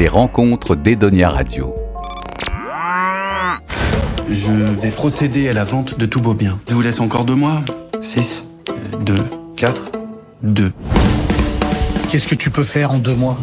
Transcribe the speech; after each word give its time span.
Les 0.00 0.08
rencontres 0.08 0.76
d'Edonia 0.76 1.28
Radio. 1.28 1.74
Je 4.30 4.50
vais 4.80 4.90
procéder 4.90 5.46
à 5.50 5.52
la 5.52 5.64
vente 5.64 5.98
de 5.98 6.06
tous 6.06 6.22
vos 6.22 6.32
biens. 6.32 6.58
Je 6.70 6.74
vous 6.74 6.80
laisse 6.80 7.00
encore 7.00 7.24
deux 7.26 7.34
mois. 7.34 7.60
6, 8.00 8.46
Euh, 8.70 8.72
deux. 9.00 9.22
4, 9.56 9.92
Deux. 10.42 10.72
Qu'est-ce 12.10 12.26
que 12.26 12.34
tu 12.34 12.48
peux 12.48 12.62
faire 12.62 12.92
en 12.92 12.96
deux 12.98 13.14
mois? 13.14 13.36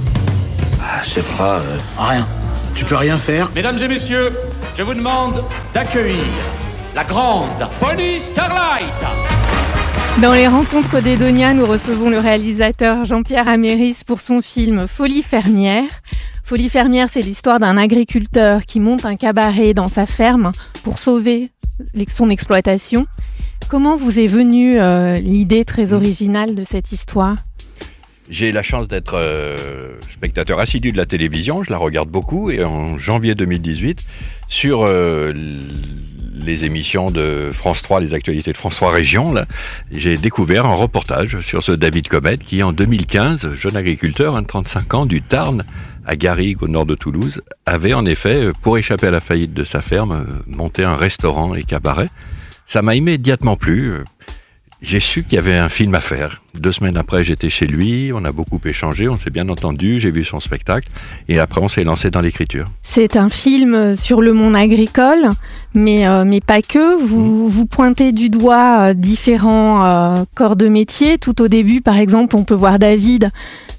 Ah, 0.82 1.00
je 1.04 1.10
sais 1.12 1.22
pas. 1.38 1.58
euh, 1.60 1.78
Rien. 2.00 2.26
Tu 2.74 2.86
peux 2.86 2.96
rien 2.96 3.18
faire 3.20 3.52
Mesdames 3.54 3.78
et 3.78 3.88
messieurs, 3.88 4.34
je 4.76 4.82
vous 4.82 4.96
demande 4.96 5.44
d'accueillir 5.76 6.24
la 6.96 7.04
grande 7.04 7.68
Pony 7.80 8.18
Starlight. 8.18 9.06
Dans 10.24 10.34
les 10.34 10.48
rencontres 10.48 11.02
d'Edonia, 11.02 11.54
nous 11.54 11.68
recevons 11.68 12.10
le 12.10 12.18
réalisateur 12.18 13.06
Jean-Pierre 13.06 13.48
Améris 13.48 13.98
pour 14.08 14.20
son 14.22 14.42
film 14.42 14.88
Folie 14.88 15.22
fermière. 15.22 15.84
Folie 16.48 16.70
fermière, 16.70 17.10
c'est 17.12 17.22
l'histoire 17.22 17.60
d'un 17.60 17.76
agriculteur 17.76 18.66
qui 18.66 18.80
monte 18.80 19.04
un 19.04 19.18
cabaret 19.18 19.74
dans 19.74 19.90
sa 19.90 20.06
ferme 20.06 20.54
pour 20.82 20.98
sauver 20.98 21.50
son 22.10 22.30
exploitation. 22.30 23.06
Comment 23.68 23.98
vous 23.98 24.18
est 24.18 24.28
venue 24.28 24.80
euh, 24.80 25.18
l'idée 25.18 25.66
très 25.66 25.92
originale 25.92 26.56
de 26.56 26.64
cette 26.64 26.94
histoire? 26.94 27.36
J'ai 28.30 28.54
la 28.54 28.64
chance 28.64 28.88
d'être 28.88 29.16
euh, 29.16 30.00
spectateur 30.10 30.62
assidu 30.62 30.94
de 30.94 30.98
la 30.98 31.06
télévision, 31.06 31.64
je 31.64 31.70
la 31.70 31.78
regarde 31.78 32.08
beaucoup, 32.08 32.50
et 32.50 32.64
en 32.64 32.98
janvier 32.98 33.36
2018, 33.36 34.06
sur 34.48 34.84
euh, 34.84 35.34
les 36.38 36.66
émissions 36.66 37.12
de 37.12 37.50
France 37.54 37.82
3, 37.82 38.00
les 38.00 38.14
actualités 38.14 38.52
de 38.52 38.58
France 38.58 38.76
3 38.78 38.92
Région, 38.92 39.34
j'ai 39.92 40.18
découvert 40.18 40.66
un 40.66 40.76
reportage 40.76 41.40
sur 41.42 41.64
ce 41.64 41.72
David 41.72 42.08
Comet 42.08 42.38
qui, 42.38 42.64
en 42.64 42.74
2015, 42.74 43.56
jeune 43.56 43.76
agriculteur, 43.76 44.36
hein, 44.36 44.42
de 44.42 44.48
35 44.48 44.94
ans, 44.94 45.06
du 45.06 45.22
Tarn, 45.22 45.64
à 46.06 46.16
Garrigues, 46.16 46.64
au 46.64 46.68
nord 46.68 46.86
de 46.86 46.96
Toulouse, 46.96 47.42
avait 47.66 47.94
en 47.94 48.06
effet, 48.06 48.46
euh, 48.46 48.54
pour 48.62 48.78
échapper 48.78 49.08
à 49.08 49.12
la 49.12 49.20
faillite 49.20 49.54
de 49.54 49.64
sa 49.64 49.82
ferme, 49.82 50.12
euh, 50.12 50.24
monté 50.48 50.84
un 50.84 50.96
restaurant 50.96 51.54
et 51.54 51.64
cabaret. 51.64 52.10
Ça 52.66 52.82
m'a 52.82 52.96
immédiatement 52.96 53.56
plu. 53.56 54.04
Euh, 54.82 54.86
j'ai 54.86 55.00
su 55.00 55.24
qu'il 55.24 55.34
y 55.34 55.38
avait 55.38 55.58
un 55.58 55.70
film 55.70 55.96
à 55.96 56.02
faire. 56.02 56.42
Deux 56.56 56.72
semaines 56.72 56.98
après, 56.98 57.24
j'étais 57.24 57.50
chez 57.50 57.68
lui, 57.68 58.12
on 58.14 58.26
a 58.26 58.32
beaucoup 58.32 58.60
échangé, 58.66 59.08
on 59.08 59.18
s'est 59.18 59.30
bien 59.30 59.48
entendu, 59.50 60.00
j'ai 60.00 60.12
vu 60.12 60.24
son 60.24 60.40
spectacle, 60.40 60.88
et 61.28 61.40
après 61.40 61.62
on 61.62 61.70
s'est 61.70 61.84
lancé 61.84 62.10
dans 62.10 62.22
l'écriture. 62.22 62.66
C'est 62.84 63.16
un 63.16 63.30
film 63.30 63.96
sur 63.96 64.22
le 64.22 64.34
monde 64.34 64.56
agricole, 64.56 65.30
mais, 65.78 66.08
euh, 66.08 66.26
mais 66.26 66.42
pas 66.42 66.62
que. 66.62 67.00
Vous, 67.02 67.48
vous 67.48 67.66
pointez 67.66 68.12
du 68.12 68.30
doigt 68.30 68.80
euh, 68.80 68.94
différents 68.94 69.86
euh, 69.86 70.24
corps 70.34 70.56
de 70.56 70.68
métier. 70.68 71.18
Tout 71.18 71.42
au 71.42 71.48
début, 71.48 71.82
par 71.82 71.98
exemple, 71.98 72.36
on 72.36 72.44
peut 72.44 72.56
voir 72.56 72.80
David 72.80 73.32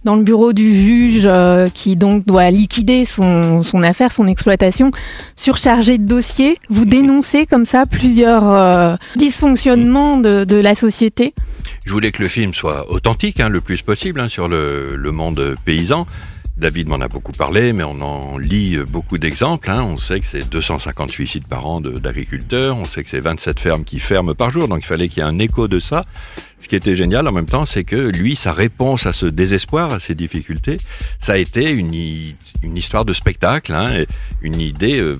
dans 0.08 0.16
le 0.16 0.22
bureau 0.22 0.54
du 0.54 0.74
juge 0.74 1.24
euh, 1.26 1.68
qui 1.68 1.94
donc 1.94 2.24
doit 2.24 2.50
liquider 2.50 3.04
son, 3.04 3.62
son 3.62 3.82
affaire, 3.82 4.10
son 4.10 4.26
exploitation, 4.26 4.90
surchargé 5.36 5.98
de 5.98 6.06
dossiers. 6.06 6.56
Vous 6.70 6.86
dénoncez 6.86 7.44
comme 7.44 7.66
ça 7.66 7.84
plusieurs 7.84 8.50
euh, 8.50 8.96
dysfonctionnements 9.16 10.16
de, 10.16 10.44
de 10.44 10.56
la 10.56 10.74
société. 10.74 11.34
Je 11.84 11.92
voulais 11.92 12.10
que 12.10 12.22
le 12.22 12.28
film 12.30 12.54
soit 12.54 12.90
authentique, 12.90 13.38
hein, 13.38 13.50
le 13.50 13.60
plus 13.60 13.82
possible, 13.82 14.20
hein, 14.20 14.30
sur 14.30 14.48
le, 14.48 14.96
le 14.96 15.12
monde 15.12 15.56
paysan. 15.66 16.06
David 16.58 16.88
m'en 16.88 17.00
a 17.00 17.06
beaucoup 17.06 17.30
parlé, 17.30 17.72
mais 17.72 17.84
on 17.84 18.00
en 18.00 18.36
lit 18.36 18.78
beaucoup 18.88 19.16
d'exemples. 19.16 19.70
hein. 19.70 19.80
On 19.84 19.96
sait 19.96 20.18
que 20.18 20.26
c'est 20.26 20.48
250 20.48 21.08
suicides 21.08 21.46
par 21.46 21.66
an 21.66 21.80
d'agriculteurs, 21.80 22.76
on 22.76 22.84
sait 22.84 23.04
que 23.04 23.10
c'est 23.10 23.20
27 23.20 23.60
fermes 23.60 23.84
qui 23.84 24.00
ferment 24.00 24.34
par 24.34 24.50
jour, 24.50 24.66
donc 24.66 24.80
il 24.82 24.86
fallait 24.86 25.08
qu'il 25.08 25.18
y 25.22 25.26
ait 25.26 25.28
un 25.28 25.38
écho 25.38 25.68
de 25.68 25.78
ça. 25.78 26.04
Ce 26.60 26.66
qui 26.66 26.74
était 26.74 26.96
génial 26.96 27.28
en 27.28 27.32
même 27.32 27.46
temps, 27.46 27.64
c'est 27.64 27.84
que 27.84 27.94
lui, 27.94 28.34
sa 28.34 28.52
réponse 28.52 29.06
à 29.06 29.12
ce 29.12 29.26
désespoir, 29.26 29.92
à 29.92 30.00
ces 30.00 30.16
difficultés, 30.16 30.78
ça 31.20 31.34
a 31.34 31.36
été 31.36 31.70
une, 31.70 31.94
une 31.94 32.76
histoire 32.76 33.04
de 33.04 33.12
spectacle, 33.12 33.72
hein, 33.72 34.04
une 34.42 34.60
idée 34.60 34.98
euh, 34.98 35.16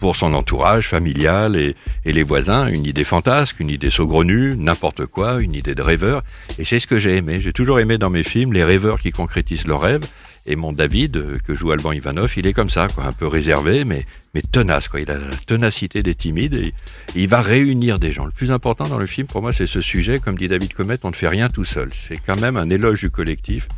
pour 0.00 0.16
son 0.16 0.34
entourage 0.34 0.88
familial 0.88 1.54
et, 1.54 1.76
et 2.04 2.12
les 2.12 2.24
voisins, 2.24 2.66
une 2.66 2.84
idée 2.84 3.04
fantasque, 3.04 3.60
une 3.60 3.70
idée 3.70 3.90
saugrenue, 3.90 4.56
n'importe 4.58 5.06
quoi, 5.06 5.40
une 5.40 5.54
idée 5.54 5.76
de 5.76 5.82
rêveur. 5.82 6.22
Et 6.58 6.64
c'est 6.64 6.80
ce 6.80 6.88
que 6.88 6.98
j'ai 6.98 7.14
aimé. 7.18 7.38
J'ai 7.40 7.52
toujours 7.52 7.78
aimé 7.78 7.98
dans 7.98 8.10
mes 8.10 8.24
films 8.24 8.52
les 8.52 8.64
rêveurs 8.64 9.00
qui 9.00 9.12
concrétisent 9.12 9.68
leurs 9.68 9.80
rêves. 9.80 10.04
Et 10.44 10.56
mon 10.56 10.72
David, 10.72 11.16
euh, 11.16 11.38
que 11.46 11.54
joue 11.54 11.70
Alban 11.70 11.92
Ivanov, 11.92 12.32
il 12.36 12.46
est 12.46 12.52
comme 12.52 12.70
ça, 12.70 12.88
quoi, 12.88 13.04
un 13.04 13.12
peu 13.12 13.26
réservé, 13.26 13.84
mais, 13.84 14.04
mais 14.34 14.42
tenace. 14.42 14.88
Quoi. 14.88 15.00
Il 15.00 15.10
a 15.10 15.18
la 15.18 15.36
ténacité 15.46 16.02
des 16.02 16.16
timides 16.16 16.54
et, 16.54 16.66
et 16.66 16.72
il 17.14 17.28
va 17.28 17.40
réunir 17.40 18.00
des 18.00 18.12
gens. 18.12 18.24
Le 18.24 18.32
plus 18.32 18.50
important 18.50 18.88
dans 18.88 18.98
le 18.98 19.06
film, 19.06 19.26
pour 19.26 19.40
moi, 19.40 19.52
c'est 19.52 19.68
ce 19.68 19.80
sujet. 19.80 20.18
Comme 20.18 20.36
dit 20.36 20.48
David 20.48 20.72
Comet, 20.72 20.98
on 21.04 21.10
ne 21.10 21.14
fait 21.14 21.28
rien 21.28 21.48
tout 21.48 21.64
seul. 21.64 21.90
C'est 22.08 22.18
quand 22.18 22.40
même 22.40 22.56
un 22.56 22.70
éloge 22.70 23.00
du 23.00 23.10
collectif, 23.10 23.68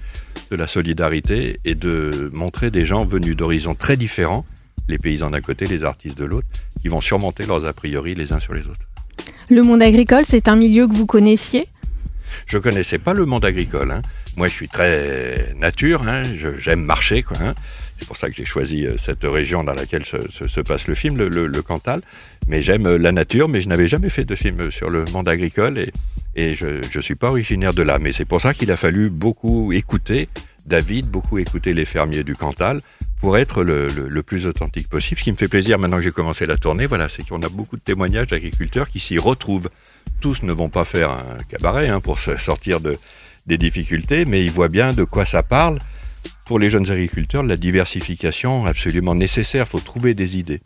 de 0.50 0.56
la 0.56 0.66
solidarité 0.66 1.60
et 1.64 1.74
de 1.74 2.30
montrer 2.32 2.70
des 2.70 2.86
gens 2.86 3.04
venus 3.04 3.36
d'horizons 3.36 3.74
très 3.74 3.96
différents, 3.96 4.46
les 4.88 4.98
paysans 4.98 5.30
d'un 5.30 5.40
côté, 5.40 5.66
les 5.66 5.84
artistes 5.84 6.16
de 6.16 6.24
l'autre, 6.24 6.48
qui 6.80 6.88
vont 6.88 7.00
surmonter 7.00 7.46
leurs 7.46 7.64
a 7.66 7.72
priori 7.72 8.14
les 8.14 8.32
uns 8.32 8.40
sur 8.40 8.54
les 8.54 8.62
autres. 8.62 8.88
Le 9.50 9.62
monde 9.62 9.82
agricole, 9.82 10.24
c'est 10.26 10.48
un 10.48 10.56
milieu 10.56 10.88
que 10.88 10.94
vous 10.94 11.06
connaissiez? 11.06 11.66
Je 12.46 12.58
connaissais 12.58 12.98
pas 12.98 13.14
le 13.14 13.24
monde 13.26 13.44
agricole. 13.44 13.90
hein. 13.92 14.02
Moi, 14.36 14.48
je 14.48 14.52
suis 14.54 14.68
très 14.68 15.54
nature. 15.58 16.06
hein. 16.08 16.24
J'aime 16.58 16.82
marcher. 16.84 17.22
quoi, 17.22 17.36
hein. 17.40 17.54
C'est 17.98 18.06
pour 18.08 18.16
ça 18.16 18.28
que 18.28 18.34
j'ai 18.34 18.44
choisi 18.44 18.86
euh, 18.86 18.96
cette 18.98 19.22
région 19.22 19.62
dans 19.62 19.74
laquelle 19.74 20.04
se, 20.04 20.16
se- 20.30 20.48
se 20.48 20.60
passe 20.60 20.88
le 20.88 20.94
film, 20.96 21.16
le, 21.16 21.62
Cantal. 21.62 22.00
Mais 22.48 22.62
j'aime 22.62 22.86
euh, 22.86 22.98
la 22.98 23.12
nature, 23.12 23.48
mais 23.48 23.62
je 23.62 23.68
n'avais 23.68 23.86
jamais 23.88 24.08
fait 24.10 24.24
de 24.24 24.34
film 24.34 24.70
sur 24.72 24.90
le 24.90 25.04
monde 25.06 25.28
agricole 25.28 25.78
et, 25.78 25.92
et 26.34 26.54
je 26.56 26.66
ne 26.96 27.02
suis 27.02 27.14
pas 27.14 27.28
originaire 27.30 27.72
de 27.72 27.82
là. 27.82 27.98
Mais 28.00 28.12
c'est 28.12 28.24
pour 28.24 28.40
ça 28.40 28.52
qu'il 28.52 28.70
a 28.72 28.76
fallu 28.76 29.10
beaucoup 29.10 29.72
écouter 29.72 30.28
David, 30.66 31.06
beaucoup 31.06 31.38
écouter 31.38 31.72
les 31.72 31.84
fermiers 31.84 32.24
du 32.24 32.34
Cantal 32.34 32.80
pour 33.24 33.38
être 33.38 33.64
le, 33.64 34.22
plus 34.22 34.44
authentique 34.44 34.86
possible. 34.86 35.18
Ce 35.18 35.24
qui 35.24 35.32
me 35.32 35.36
fait 35.38 35.48
plaisir 35.48 35.78
maintenant 35.78 35.96
que 35.96 36.02
j'ai 36.02 36.10
commencé 36.10 36.44
la 36.44 36.58
tournée, 36.58 36.84
voilà, 36.84 37.08
c'est 37.08 37.26
qu'on 37.26 37.40
a 37.40 37.48
beaucoup 37.48 37.78
de 37.78 37.80
témoignages 37.80 38.26
d'agriculteurs 38.26 38.86
qui 38.86 39.00
s'y 39.00 39.16
retrouvent. 39.16 39.70
Tous 40.20 40.42
ne 40.42 40.52
vont 40.52 40.68
pas 40.68 40.84
faire 40.84 41.10
un 41.10 41.42
cabaret 41.48 41.88
hein, 41.88 42.00
pour 42.00 42.18
se 42.18 42.36
sortir 42.36 42.80
de, 42.80 42.98
des 43.46 43.56
difficultés, 43.56 44.26
mais 44.26 44.44
ils 44.44 44.50
voient 44.50 44.68
bien 44.68 44.92
de 44.92 45.04
quoi 45.04 45.24
ça 45.24 45.42
parle. 45.42 45.78
Pour 46.44 46.58
les 46.58 46.68
jeunes 46.68 46.90
agriculteurs, 46.90 47.42
la 47.44 47.56
diversification 47.56 48.66
absolument 48.66 49.14
nécessaire, 49.14 49.66
faut 49.66 49.80
trouver 49.80 50.12
des 50.12 50.36
idées. 50.36 50.60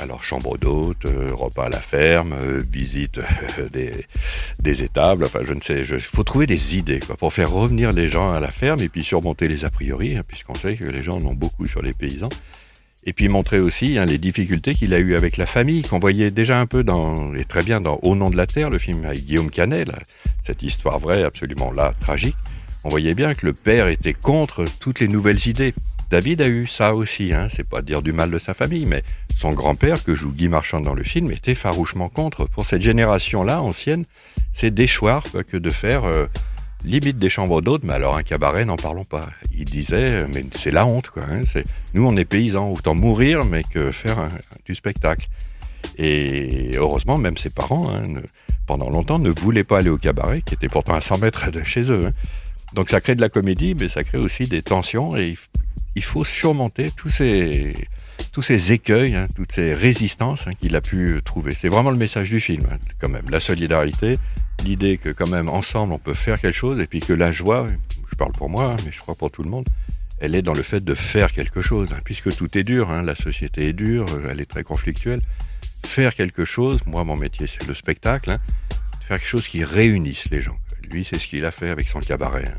Alors 0.00 0.22
chambre 0.22 0.58
d'hôte, 0.58 1.06
euh, 1.06 1.32
repas 1.34 1.66
à 1.66 1.68
la 1.68 1.80
ferme, 1.80 2.34
euh, 2.34 2.62
visite 2.70 3.18
euh, 3.18 3.68
des, 3.70 3.92
des 4.60 4.82
étables, 4.82 5.24
enfin 5.24 5.40
je 5.46 5.54
ne 5.54 5.60
sais, 5.60 5.80
il 5.80 6.00
faut 6.00 6.22
trouver 6.22 6.46
des 6.46 6.76
idées 6.76 7.00
quoi, 7.00 7.16
pour 7.16 7.32
faire 7.32 7.50
revenir 7.50 7.92
les 7.92 8.10
gens 8.10 8.30
à 8.30 8.40
la 8.40 8.50
ferme 8.50 8.80
et 8.80 8.88
puis 8.88 9.02
surmonter 9.02 9.48
les 9.48 9.64
a 9.64 9.70
priori, 9.70 10.16
hein, 10.16 10.22
puisqu'on 10.26 10.54
sait 10.54 10.76
que 10.76 10.84
les 10.84 11.02
gens 11.02 11.16
en 11.16 11.24
ont 11.24 11.34
beaucoup 11.34 11.66
sur 11.66 11.82
les 11.82 11.94
paysans. 11.94 12.28
Et 13.08 13.12
puis 13.12 13.28
montrer 13.28 13.60
aussi 13.60 13.98
hein, 13.98 14.04
les 14.04 14.18
difficultés 14.18 14.74
qu'il 14.74 14.92
a 14.92 14.98
eues 14.98 15.14
avec 15.14 15.36
la 15.36 15.46
famille, 15.46 15.82
qu'on 15.82 16.00
voyait 16.00 16.30
déjà 16.30 16.60
un 16.60 16.66
peu 16.66 16.84
dans, 16.84 17.32
et 17.34 17.44
très 17.44 17.62
bien 17.62 17.80
dans 17.80 17.98
Au 18.02 18.16
nom 18.16 18.30
de 18.30 18.36
la 18.36 18.46
terre, 18.46 18.68
le 18.68 18.78
film 18.78 19.04
avec 19.04 19.24
Guillaume 19.24 19.50
Canet, 19.50 19.86
là, 19.86 19.98
cette 20.44 20.62
histoire 20.62 20.98
vraie, 20.98 21.22
absolument 21.22 21.70
là, 21.70 21.94
tragique. 22.00 22.36
On 22.84 22.88
voyait 22.88 23.14
bien 23.14 23.34
que 23.34 23.46
le 23.46 23.52
père 23.52 23.88
était 23.88 24.14
contre 24.14 24.64
toutes 24.80 25.00
les 25.00 25.08
nouvelles 25.08 25.48
idées. 25.48 25.72
David 26.10 26.40
a 26.40 26.48
eu 26.48 26.66
ça 26.66 26.94
aussi, 26.94 27.32
hein, 27.32 27.48
c'est 27.50 27.68
pas 27.68 27.82
dire 27.82 28.02
du 28.02 28.12
mal 28.12 28.30
de 28.30 28.38
sa 28.38 28.54
famille, 28.54 28.86
mais 28.86 29.02
son 29.38 29.52
grand-père, 29.52 30.02
que 30.02 30.14
joue 30.14 30.32
Guy 30.32 30.48
Marchand 30.48 30.80
dans 30.80 30.94
le 30.94 31.04
film, 31.04 31.30
était 31.30 31.54
farouchement 31.54 32.08
contre. 32.08 32.46
Pour 32.46 32.66
cette 32.66 32.82
génération-là, 32.82 33.60
ancienne, 33.62 34.04
c'est 34.52 34.70
déchoir 34.72 35.24
que 35.46 35.56
de 35.56 35.70
faire 35.70 36.04
euh, 36.04 36.26
limite 36.84 37.18
des 37.18 37.28
chambres 37.28 37.60
d'hôtes, 37.60 37.82
mais 37.84 37.92
alors 37.92 38.16
un 38.16 38.22
cabaret, 38.22 38.64
n'en 38.64 38.76
parlons 38.76 39.04
pas. 39.04 39.28
Il 39.52 39.66
disait, 39.66 40.22
euh, 40.22 40.26
mais 40.32 40.44
c'est 40.54 40.70
la 40.70 40.86
honte, 40.86 41.08
quoi. 41.10 41.24
hein, 41.30 41.42
nous, 41.94 42.06
on 42.06 42.16
est 42.16 42.24
paysans, 42.24 42.70
autant 42.70 42.94
mourir, 42.94 43.44
mais 43.44 43.62
que 43.62 43.90
faire 43.92 44.18
un- 44.18 44.28
du 44.64 44.74
spectacle. 44.74 45.28
Et 45.98 46.72
heureusement, 46.76 47.18
même 47.18 47.36
ses 47.36 47.50
parents, 47.50 47.90
hein, 47.90 48.20
pendant 48.66 48.90
longtemps, 48.90 49.18
ne 49.18 49.30
voulaient 49.30 49.64
pas 49.64 49.78
aller 49.78 49.90
au 49.90 49.98
cabaret, 49.98 50.42
qui 50.44 50.54
était 50.54 50.68
pourtant 50.68 50.94
à 50.94 51.00
100 51.00 51.18
mètres 51.18 51.50
de 51.50 51.62
chez 51.64 51.82
eux. 51.90 52.06
hein. 52.06 52.12
Donc 52.74 52.90
ça 52.90 53.00
crée 53.00 53.14
de 53.14 53.20
la 53.20 53.28
comédie, 53.28 53.74
mais 53.78 53.88
ça 53.88 54.02
crée 54.02 54.18
aussi 54.18 54.44
des 54.46 54.62
tensions, 54.62 55.16
et 55.16 55.36
il 55.94 56.02
faut 56.02 56.24
surmonter 56.24 56.90
tous 56.90 57.08
ces, 57.10 57.74
tous 58.36 58.42
ces 58.42 58.72
écueils, 58.72 59.16
hein, 59.16 59.28
toutes 59.34 59.52
ces 59.52 59.72
résistances 59.72 60.46
hein, 60.46 60.50
qu'il 60.60 60.76
a 60.76 60.82
pu 60.82 61.22
trouver. 61.24 61.54
C'est 61.54 61.70
vraiment 61.70 61.90
le 61.90 61.96
message 61.96 62.28
du 62.28 62.38
film, 62.38 62.66
hein, 62.70 62.76
quand 63.00 63.08
même. 63.08 63.24
La 63.30 63.40
solidarité, 63.40 64.18
l'idée 64.62 64.98
que 64.98 65.08
quand 65.08 65.26
même 65.26 65.48
ensemble 65.48 65.94
on 65.94 65.98
peut 65.98 66.12
faire 66.12 66.38
quelque 66.38 66.54
chose, 66.54 66.78
et 66.78 66.86
puis 66.86 67.00
que 67.00 67.14
la 67.14 67.32
joie, 67.32 67.66
je 68.10 68.14
parle 68.14 68.32
pour 68.32 68.50
moi, 68.50 68.76
mais 68.84 68.92
je 68.92 69.00
crois 69.00 69.14
pour 69.14 69.30
tout 69.30 69.42
le 69.42 69.48
monde, 69.48 69.66
elle 70.18 70.34
est 70.34 70.42
dans 70.42 70.52
le 70.52 70.62
fait 70.62 70.84
de 70.84 70.94
faire 70.94 71.32
quelque 71.32 71.62
chose, 71.62 71.88
puisque 72.04 72.36
tout 72.36 72.58
est 72.58 72.62
dur, 72.62 72.92
la 73.02 73.14
société 73.14 73.68
est 73.68 73.72
dure, 73.72 74.04
euh, 74.12 74.28
elle 74.30 74.42
est 74.42 74.50
très 74.50 74.64
conflictuelle. 74.64 75.22
Faire 75.86 76.14
quelque 76.14 76.44
chose, 76.44 76.80
moi 76.84 77.04
mon 77.04 77.16
métier 77.16 77.46
c'est 77.46 77.66
le 77.66 77.74
spectacle, 77.74 78.38
faire 79.08 79.18
quelque 79.18 79.26
chose 79.26 79.48
qui 79.48 79.64
réunisse 79.64 80.28
les 80.30 80.42
gens. 80.42 80.58
Lui 80.90 81.08
c'est 81.10 81.18
ce 81.18 81.26
qu'il 81.26 81.46
a 81.46 81.52
fait 81.52 81.70
avec 81.70 81.88
son 81.88 82.00
cabaret, 82.00 82.52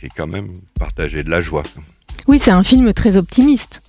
et 0.00 0.08
quand 0.16 0.28
même 0.28 0.52
partager 0.78 1.24
de 1.24 1.30
la 1.30 1.40
joie. 1.40 1.64
Oui, 2.28 2.38
c'est 2.38 2.52
un 2.52 2.62
film 2.62 2.92
très 2.92 3.16
optimiste. 3.16 3.80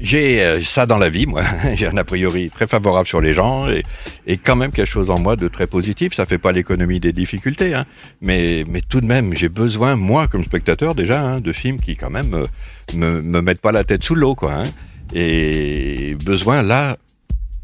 J'ai 0.00 0.42
euh, 0.42 0.62
ça 0.64 0.86
dans 0.86 0.96
la 0.96 1.10
vie, 1.10 1.26
moi. 1.26 1.42
J'ai 1.74 1.86
un 1.86 1.96
a 1.96 2.04
priori 2.04 2.48
très 2.48 2.66
favorable 2.66 3.06
sur 3.06 3.20
les 3.20 3.34
gens 3.34 3.68
et, 3.68 3.82
et 4.26 4.38
quand 4.38 4.56
même 4.56 4.70
quelque 4.70 4.88
chose 4.88 5.10
en 5.10 5.18
moi 5.18 5.36
de 5.36 5.46
très 5.46 5.66
positif. 5.66 6.14
Ça 6.14 6.24
fait 6.24 6.38
pas 6.38 6.52
l'économie 6.52 7.00
des 7.00 7.12
difficultés, 7.12 7.74
hein. 7.74 7.84
mais, 8.22 8.64
mais 8.68 8.80
tout 8.80 9.00
de 9.00 9.06
même, 9.06 9.36
j'ai 9.36 9.50
besoin, 9.50 9.96
moi, 9.96 10.26
comme 10.26 10.44
spectateur 10.44 10.94
déjà, 10.94 11.20
hein, 11.20 11.40
de 11.40 11.52
films 11.52 11.78
qui 11.78 11.96
quand 11.96 12.10
même 12.10 12.32
euh, 12.34 12.46
me, 12.94 13.20
me 13.20 13.42
mettent 13.42 13.60
pas 13.60 13.72
la 13.72 13.84
tête 13.84 14.02
sous 14.02 14.14
l'eau, 14.14 14.34
quoi. 14.34 14.54
Hein. 14.54 14.64
Et 15.12 16.16
besoin 16.24 16.62
là, 16.62 16.96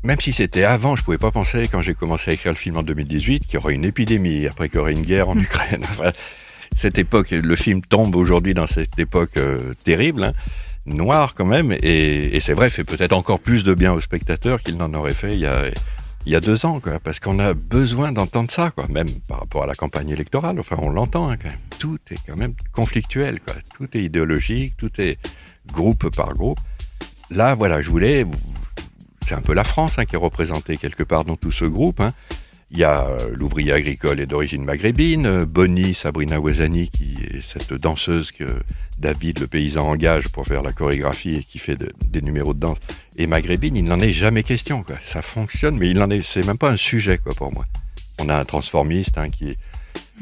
même 0.02 0.20
si 0.20 0.32
c'était 0.32 0.64
avant, 0.64 0.94
je 0.94 1.04
pouvais 1.04 1.18
pas 1.18 1.30
penser 1.30 1.68
quand 1.70 1.80
j'ai 1.80 1.94
commencé 1.94 2.30
à 2.30 2.34
écrire 2.34 2.52
le 2.52 2.58
film 2.58 2.76
en 2.76 2.82
2018 2.82 3.46
qu'il 3.46 3.54
y 3.54 3.56
aurait 3.56 3.74
une 3.74 3.84
épidémie, 3.84 4.46
après 4.46 4.68
qu'il 4.68 4.76
y 4.76 4.80
aurait 4.80 4.92
une 4.92 5.04
guerre 5.04 5.30
en 5.30 5.38
Ukraine. 5.38 5.84
Enfin, 5.90 6.10
cette 6.74 6.98
époque, 6.98 7.30
le 7.30 7.56
film 7.56 7.80
tombe 7.80 8.14
aujourd'hui 8.16 8.52
dans 8.52 8.66
cette 8.66 8.98
époque 8.98 9.38
euh, 9.38 9.72
terrible. 9.84 10.24
Hein 10.24 10.32
noir 10.86 11.34
quand 11.34 11.44
même, 11.44 11.72
et, 11.72 12.36
et 12.36 12.40
c'est 12.40 12.54
vrai, 12.54 12.70
fait 12.70 12.84
peut-être 12.84 13.12
encore 13.12 13.40
plus 13.40 13.64
de 13.64 13.74
bien 13.74 13.92
aux 13.92 14.00
spectateurs 14.00 14.60
qu'il 14.60 14.76
n'en 14.76 14.92
aurait 14.94 15.14
fait 15.14 15.34
il 15.34 15.40
y 15.40 15.46
a, 15.46 15.64
il 16.26 16.32
y 16.32 16.36
a 16.36 16.40
deux 16.40 16.66
ans, 16.66 16.80
quoi, 16.80 16.98
parce 16.98 17.20
qu'on 17.20 17.38
a 17.38 17.54
besoin 17.54 18.10
d'entendre 18.10 18.50
ça, 18.50 18.72
quoi, 18.72 18.88
même 18.88 19.08
par 19.28 19.38
rapport 19.38 19.62
à 19.62 19.66
la 19.66 19.74
campagne 19.74 20.10
électorale. 20.10 20.58
Enfin, 20.58 20.76
on 20.80 20.90
l'entend 20.90 21.28
hein, 21.28 21.36
quand 21.36 21.48
même. 21.48 21.60
Tout 21.78 22.00
est 22.10 22.18
quand 22.26 22.36
même 22.36 22.54
conflictuel, 22.72 23.38
quoi. 23.40 23.54
Tout 23.76 23.96
est 23.96 24.02
idéologique, 24.02 24.76
tout 24.76 24.90
est 25.00 25.18
groupe 25.68 26.14
par 26.14 26.34
groupe. 26.34 26.58
Là, 27.30 27.54
voilà, 27.54 27.80
je 27.80 27.90
voulais. 27.90 28.26
C'est 29.24 29.34
un 29.34 29.40
peu 29.40 29.54
la 29.54 29.62
France 29.62 29.98
hein, 29.98 30.04
qui 30.04 30.16
est 30.16 30.18
représentée 30.18 30.76
quelque 30.76 31.04
part 31.04 31.24
dans 31.24 31.36
tout 31.36 31.52
ce 31.52 31.64
groupe. 31.64 32.00
Hein. 32.00 32.12
Il 32.70 32.78
y 32.78 32.84
a 32.84 33.06
euh, 33.06 33.30
l'ouvrier 33.32 33.72
agricole 33.72 34.18
est 34.18 34.26
d'origine 34.26 34.64
maghrébine, 34.64 35.26
euh, 35.26 35.46
Bonnie 35.46 35.94
Sabrina 35.94 36.40
Ouazani, 36.40 36.90
qui 36.90 37.16
est 37.30 37.40
cette 37.40 37.72
danseuse 37.72 38.32
que 38.32 38.44
David, 38.98 39.38
le 39.38 39.46
paysan, 39.46 39.88
engage 39.88 40.28
pour 40.28 40.46
faire 40.46 40.62
la 40.62 40.72
chorégraphie 40.72 41.36
et 41.36 41.42
qui 41.42 41.58
fait 41.58 41.76
des 41.76 42.22
numéros 42.22 42.54
de 42.54 42.58
danse, 42.58 42.78
et 43.16 43.28
maghrébine, 43.28 43.76
il 43.76 43.84
n'en 43.84 44.00
est 44.00 44.12
jamais 44.12 44.42
question. 44.42 44.82
Quoi. 44.82 44.96
Ça 45.00 45.22
fonctionne, 45.22 45.78
mais 45.78 45.90
il 45.90 45.96
n'en 45.96 46.10
est, 46.10 46.22
c'est 46.22 46.44
même 46.44 46.58
pas 46.58 46.70
un 46.70 46.76
sujet 46.76 47.18
quoi 47.18 47.34
pour 47.34 47.52
moi. 47.52 47.64
On 48.18 48.28
a 48.28 48.36
un 48.36 48.44
transformiste 48.44 49.16
hein, 49.16 49.28
qui 49.28 49.50
est 49.50 49.58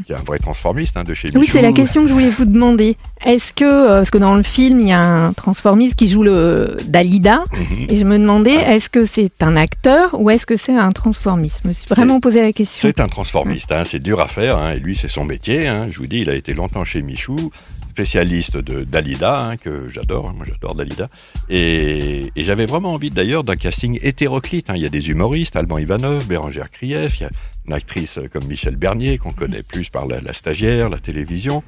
qui 0.03 0.13
est 0.13 0.17
un 0.17 0.23
vrai 0.23 0.39
transformiste 0.39 0.97
hein, 0.97 1.05
de 1.05 1.15
chez 1.15 1.29
Oui, 1.35 1.47
c'est 1.49 1.63
la 1.63 1.73
question 1.73 2.03
que 2.03 2.09
je 2.09 2.13
voulais 2.13 2.31
vous 2.31 2.45
demander. 2.45 2.97
Est-ce 3.25 3.53
que, 3.53 3.65
euh, 3.65 3.97
parce 3.99 4.11
que 4.11 4.19
dans 4.19 4.35
le 4.35 4.43
film, 4.43 4.81
il 4.81 4.89
y 4.89 4.93
a 4.93 5.01
un 5.01 5.33
transformiste 5.33 5.95
qui 5.97 6.09
joue 6.09 6.23
le 6.23 6.77
Dalida, 6.87 7.45
mhm. 7.53 7.87
et 7.89 7.97
je 7.97 8.05
me 8.05 8.19
demandais, 8.19 8.55
est-ce 8.55 8.89
que 8.89 9.07
c'est 9.07 9.43
un 9.43 9.57
acteur 9.57 10.19
ou 10.21 10.31
est-ce 10.31 10.47
que 10.47 10.57
c'est 10.57 10.77
un 10.77 10.91
transformiste? 10.91 11.61
Je 11.63 11.69
me 11.69 11.73
suis 11.73 11.87
vraiment 11.89 12.21
posé 12.21 12.43
la 12.43 12.53
question. 12.53 12.89
C'est 12.89 13.01
un 13.01 13.09
transformiste, 13.09 13.73
hein, 13.73 13.85
c'est 13.85 14.03
dur 14.03 14.21
à 14.21 14.29
faire, 14.29 14.59
hein, 14.59 14.73
et 14.73 14.79
lui, 14.79 14.97
c'est 14.97 15.09
son 15.09 15.25
métier. 15.25 15.71
Je 15.91 15.99
vous 15.99 16.07
dis, 16.07 16.21
il 16.21 16.31
a 16.31 16.35
été 16.35 16.55
longtemps 16.55 16.85
chez 16.85 17.03
Michou 17.03 17.51
spécialiste 17.95 18.57
de 18.57 18.83
Dalida, 18.83 19.41
hein, 19.41 19.57
que 19.57 19.89
j'adore, 19.89 20.29
hein, 20.29 20.35
moi 20.37 20.45
j'adore 20.45 20.75
Dalida. 20.75 21.09
Et, 21.49 22.33
j'avais 22.35 22.67
vraiment 22.67 22.93
envie 22.93 23.11
d'ailleurs 23.11 23.45
d'un 23.45 23.55
casting 23.55 24.01
hétéroclite. 24.03 24.69
Hein. 24.69 24.75
Il 24.75 24.83
y 24.83 24.87
a 24.87 24.89
des 24.89 25.11
humoristes, 25.11 25.55
Alban 25.55 25.79
Ivanov, 25.79 26.27
Bérangère 26.27 26.73
Krief, 26.73 27.21
il 27.21 27.23
y 27.23 27.27
a 27.27 27.31
une 27.69 27.73
actrice 27.73 28.19
comme 28.33 28.47
Michel 28.47 28.75
Bernier, 28.75 29.17
qu'on 29.17 29.31
connaît 29.31 29.63
plus 29.63 29.91
par 29.91 30.07
la, 30.07 30.33
stagiaire, 30.33 30.89
la 30.89 30.99
télévision. 30.99 31.63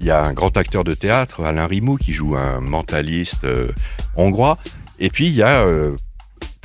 Il 0.00 0.06
y 0.06 0.10
a 0.10 0.22
un 0.22 0.34
grand 0.34 0.54
acteur 0.58 0.84
de 0.84 0.92
théâtre, 0.92 1.44
Alain 1.44 1.66
Rimou, 1.66 1.96
qui 1.96 2.12
joue 2.12 2.36
un 2.36 2.60
mentaliste 2.60 3.44
euh, 3.44 3.72
hongrois. 4.16 4.58
Et 4.98 5.08
puis 5.08 5.28
il 5.28 5.34
y 5.34 5.42
a, 5.42 5.64
euh, 5.64 5.96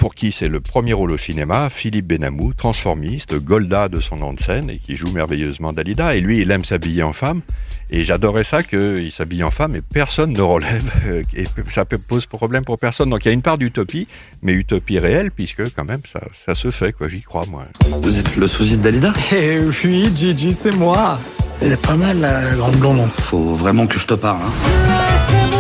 pour 0.06 0.14
qui 0.14 0.32
c'est 0.32 0.50
le 0.50 0.60
premier 0.60 0.94
rôle 0.94 1.12
au 1.12 1.18
cinéma, 1.18 1.68
Philippe 1.72 2.06
Benamou, 2.06 2.54
transformiste, 2.54 3.38
Golda 3.38 3.90
de 3.90 4.00
son 4.00 4.18
nom 4.18 4.34
de 4.34 4.40
scène, 4.40 4.70
et 4.70 4.78
qui 4.78 4.96
joue 4.96 5.12
merveilleusement 5.12 5.74
Dalida. 5.74 6.14
Et 6.14 6.22
lui, 6.22 6.42
il 6.42 6.52
aime 6.52 6.64
s'habiller 6.64 7.02
en 7.02 7.12
femme. 7.12 7.42
Et 7.90 8.06
j'adorais 8.06 8.44
ça 8.44 8.62
qu'il 8.62 9.12
s'habille 9.12 9.42
en 9.42 9.50
femme 9.50 9.76
et 9.76 9.82
personne 9.82 10.32
ne 10.32 10.42
relève. 10.42 10.92
Et 11.34 11.46
ça 11.72 11.86
pose 11.86 12.28
problème 12.28 12.64
pour 12.64 12.78
personne. 12.78 13.10
Donc 13.10 13.26
il 13.26 13.30
y 13.30 13.32
a 13.32 13.34
une 13.34 13.42
part 13.42 13.58
d'utopie, 13.58 14.08
mais 14.44 14.54
utopie 14.54 15.00
réelle, 15.00 15.32
puisque 15.32 15.74
quand 15.74 15.86
même 15.86 16.02
ça, 16.14 16.22
ça 16.46 16.54
se 16.54 16.70
fait, 16.70 16.92
quoi. 16.92 17.10
J'y 17.10 17.24
crois, 17.24 17.48
moi. 17.50 17.64
Vous 18.04 18.20
êtes 18.20 18.36
le 18.36 18.46
sosie 18.46 18.78
de 18.78 18.84
Dalida? 18.84 19.12
Eh 19.32 19.58
oui, 19.84 20.12
Gigi, 20.16 20.54
c'est 20.54 20.76
moi. 20.76 21.20
Elle 21.64 21.72
est 21.72 21.82
pas 21.82 21.96
mal, 21.96 22.20
la 22.20 22.54
grande 22.54 22.76
blonde. 22.76 23.10
Faut 23.22 23.56
vraiment 23.56 23.88
que 23.88 23.98
je 23.98 24.06
te 24.06 24.14
parle. 24.14 24.38
Hein. 24.44 25.56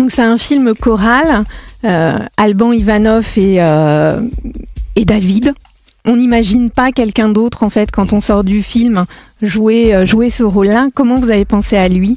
Donc 0.00 0.10
c'est 0.12 0.22
un 0.22 0.38
film 0.38 0.74
choral. 0.74 1.44
Euh, 1.84 2.18
Alban 2.36 2.72
Ivanov 2.72 3.34
et, 3.36 3.62
euh, 3.62 4.20
et 4.96 5.04
David 5.04 5.54
on 6.04 6.16
n'imagine 6.16 6.70
pas 6.70 6.90
quelqu'un 6.90 7.28
d'autre 7.28 7.62
en 7.62 7.70
fait 7.70 7.90
quand 7.92 8.12
on 8.12 8.20
sort 8.20 8.42
du 8.42 8.62
film 8.62 9.04
jouer, 9.42 9.94
euh, 9.94 10.06
jouer 10.06 10.30
ce 10.30 10.42
rôle-là. 10.42 10.88
Comment 10.94 11.16
vous 11.16 11.30
avez 11.30 11.44
pensé 11.44 11.76
à 11.76 11.86
lui? 11.86 12.16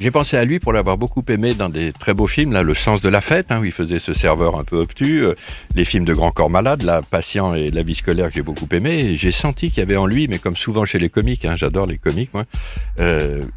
J'ai 0.00 0.10
pensé 0.10 0.36
à 0.36 0.44
lui 0.44 0.58
pour 0.58 0.72
l'avoir 0.72 0.96
beaucoup 0.96 1.22
aimé 1.28 1.52
dans 1.52 1.68
des 1.68 1.92
très 1.92 2.14
beaux 2.14 2.26
films, 2.26 2.52
là, 2.52 2.62
Le 2.62 2.74
sens 2.74 3.00
de 3.00 3.08
la 3.08 3.20
fête, 3.20 3.50
hein, 3.50 3.60
où 3.60 3.64
il 3.64 3.72
faisait 3.72 3.98
ce 3.98 4.14
serveur 4.14 4.58
un 4.58 4.64
peu 4.64 4.76
obtus, 4.76 5.24
les 5.74 5.84
films 5.84 6.04
de 6.04 6.14
Grand 6.14 6.30
Corps 6.30 6.50
Malade, 6.50 6.82
La 6.82 7.02
Patient 7.02 7.54
et 7.54 7.70
La 7.70 7.82
vie 7.82 7.94
scolaire 7.94 8.28
que 8.28 8.34
j'ai 8.34 8.42
beaucoup 8.42 8.68
aimé. 8.72 9.16
J'ai 9.16 9.32
senti 9.32 9.68
qu'il 9.68 9.78
y 9.78 9.82
avait 9.82 9.96
en 9.96 10.06
lui, 10.06 10.28
mais 10.28 10.38
comme 10.38 10.56
souvent 10.56 10.84
chez 10.84 10.98
les 10.98 11.10
comiques, 11.10 11.44
hein, 11.44 11.56
j'adore 11.56 11.86
les 11.86 11.98
comiques, 11.98 12.30
moi, 12.34 12.44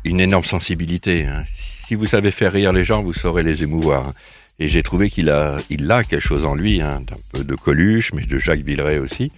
une 0.04 0.20
énorme 0.20 0.44
sensibilité. 0.44 1.26
Hein. 1.26 1.44
Si 1.88 1.96
vous 1.96 2.08
savez 2.08 2.32
faire 2.32 2.52
rire 2.52 2.74
les 2.74 2.84
gens, 2.84 3.02
vous 3.02 3.14
saurez 3.14 3.44
les 3.44 3.64
émouvoir. 3.64 4.12
Et 4.60 4.70
j'ai 4.70 4.82
trouvé 4.82 5.12
qu'il 5.12 5.30
a, 5.30 5.58
il 5.70 5.92
a 5.92 6.04
quelque 6.04 6.22
chose 6.22 6.44
en 6.44 6.56
lui, 6.56 6.82
hein, 6.82 7.02
d'un 7.06 7.18
peu 7.32 7.44
de 7.44 7.54
Coluche, 7.54 8.12
mais 8.14 8.24
de 8.24 8.40
Jacques 8.40 8.64
Villeray 8.64 8.98
aussi. 8.98 9.32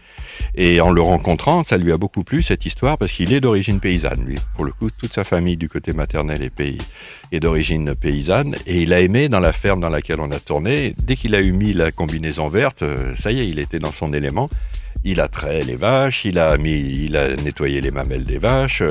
Et 0.56 0.80
en 0.80 0.92
le 0.92 1.02
rencontrant, 1.02 1.66
ça 1.66 1.78
lui 1.78 1.92
a 1.92 1.98
beaucoup 1.98 2.24
plu 2.24 2.42
cette 2.42 2.66
histoire 2.66 2.98
parce 2.98 3.12
qu'il 3.12 3.34
est 3.34 3.42
d'origine 3.42 3.82
paysanne, 3.82 4.24
lui. 4.26 4.38
Pour 4.56 4.64
le 4.64 4.72
coup, 4.72 4.90
toute 4.90 5.14
sa 5.14 5.26
famille 5.26 5.58
du 5.58 5.68
côté 5.68 5.92
maternel 5.92 6.42
est, 6.42 6.50
pays, 6.50 6.78
est 7.34 7.42
d'origine 7.42 7.96
paysanne. 7.96 8.56
Et 8.66 8.84
il 8.84 8.94
a 8.94 9.02
aimé 9.02 9.28
dans 9.28 9.42
la 9.42 9.52
ferme 9.52 9.82
dans 9.82 9.90
laquelle 9.90 10.22
on 10.22 10.32
a 10.32 10.40
tourné. 10.40 10.96
Dès 10.98 11.18
qu'il 11.18 11.36
a 11.36 11.42
eu 11.42 11.52
mis 11.52 11.74
la 11.74 11.92
combinaison 11.92 12.48
verte, 12.48 12.82
euh, 12.84 13.14
ça 13.18 13.34
y 13.34 13.42
est, 13.42 13.50
il 13.50 13.60
était 13.60 13.80
dans 13.80 13.92
son 13.92 14.14
élément. 14.14 14.50
Il 15.04 15.20
a 15.20 15.28
trait 15.28 15.64
les 15.64 15.76
vaches, 15.76 16.24
il 16.24 16.40
a 16.40 16.58
mis, 16.58 17.06
il 17.06 17.18
a 17.18 17.36
nettoyé 17.36 17.82
les 17.82 17.92
mamelles 17.92 18.26
des 18.26 18.38
vaches 18.38 18.84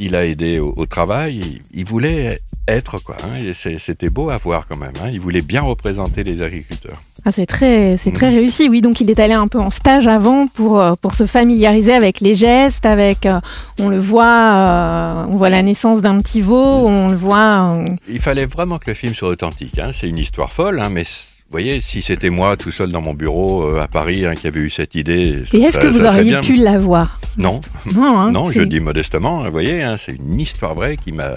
il 0.00 0.16
a 0.16 0.24
aidé 0.24 0.58
au, 0.58 0.86
travail. 0.86 1.60
Il, 1.72 1.84
voulait 1.84 2.40
être 2.70 3.02
quoi. 3.02 3.16
Hein, 3.24 3.40
c'était 3.78 4.10
beau 4.10 4.30
à 4.30 4.38
voir 4.38 4.66
quand 4.68 4.76
même. 4.76 4.92
Hein, 5.02 5.10
il 5.12 5.20
voulait 5.20 5.42
bien 5.42 5.62
représenter 5.62 6.24
les 6.24 6.42
agriculteurs. 6.42 7.00
Ah, 7.24 7.32
c'est 7.32 7.46
très, 7.46 7.98
c'est 8.02 8.12
très 8.12 8.30
mm. 8.30 8.34
réussi. 8.34 8.68
Oui, 8.70 8.80
donc 8.80 9.00
il 9.00 9.10
est 9.10 9.18
allé 9.18 9.34
un 9.34 9.48
peu 9.48 9.58
en 9.58 9.70
stage 9.70 10.06
avant 10.06 10.46
pour 10.46 10.80
euh, 10.80 10.94
pour 11.00 11.14
se 11.14 11.26
familiariser 11.26 11.92
avec 11.92 12.20
les 12.20 12.34
gestes, 12.34 12.86
avec. 12.86 13.26
Euh, 13.26 13.40
on 13.78 13.88
le 13.88 13.98
voit, 13.98 14.24
euh, 14.24 15.26
on 15.28 15.36
voit 15.36 15.50
la 15.50 15.62
naissance 15.62 16.00
d'un 16.00 16.18
petit 16.20 16.40
veau, 16.40 16.88
mm. 16.88 16.92
on 16.92 17.08
le 17.08 17.16
voit. 17.16 17.84
Il 18.08 18.20
fallait 18.20 18.46
vraiment 18.46 18.78
que 18.78 18.90
le 18.90 18.94
film 18.94 19.14
soit 19.14 19.28
authentique. 19.28 19.78
Hein. 19.78 19.90
C'est 19.94 20.08
une 20.08 20.18
histoire 20.18 20.52
folle, 20.52 20.82
mais 20.90 21.02
vous 21.02 21.50
voyez, 21.50 21.80
si 21.80 22.00
c'était 22.00 22.30
moi 22.30 22.56
tout 22.56 22.72
seul 22.72 22.90
dans 22.90 23.02
mon 23.02 23.12
bureau 23.12 23.76
à 23.76 23.88
Paris 23.88 24.24
qui 24.40 24.46
avait 24.46 24.60
eu 24.60 24.70
cette 24.70 24.94
idée. 24.94 25.42
Et 25.52 25.60
est-ce 25.60 25.78
que 25.78 25.88
vous 25.88 26.04
auriez 26.04 26.40
pu 26.40 26.56
l'avoir 26.56 27.18
Non, 27.36 27.60
non, 27.92 28.30
non 28.30 28.50
je 28.50 28.62
dis 28.62 28.80
modestement. 28.80 29.42
Vous 29.42 29.50
voyez, 29.50 29.84
c'est 29.98 30.12
une 30.12 30.40
histoire 30.40 30.74
vraie 30.74 30.96
qui 30.96 31.12
m'a 31.12 31.34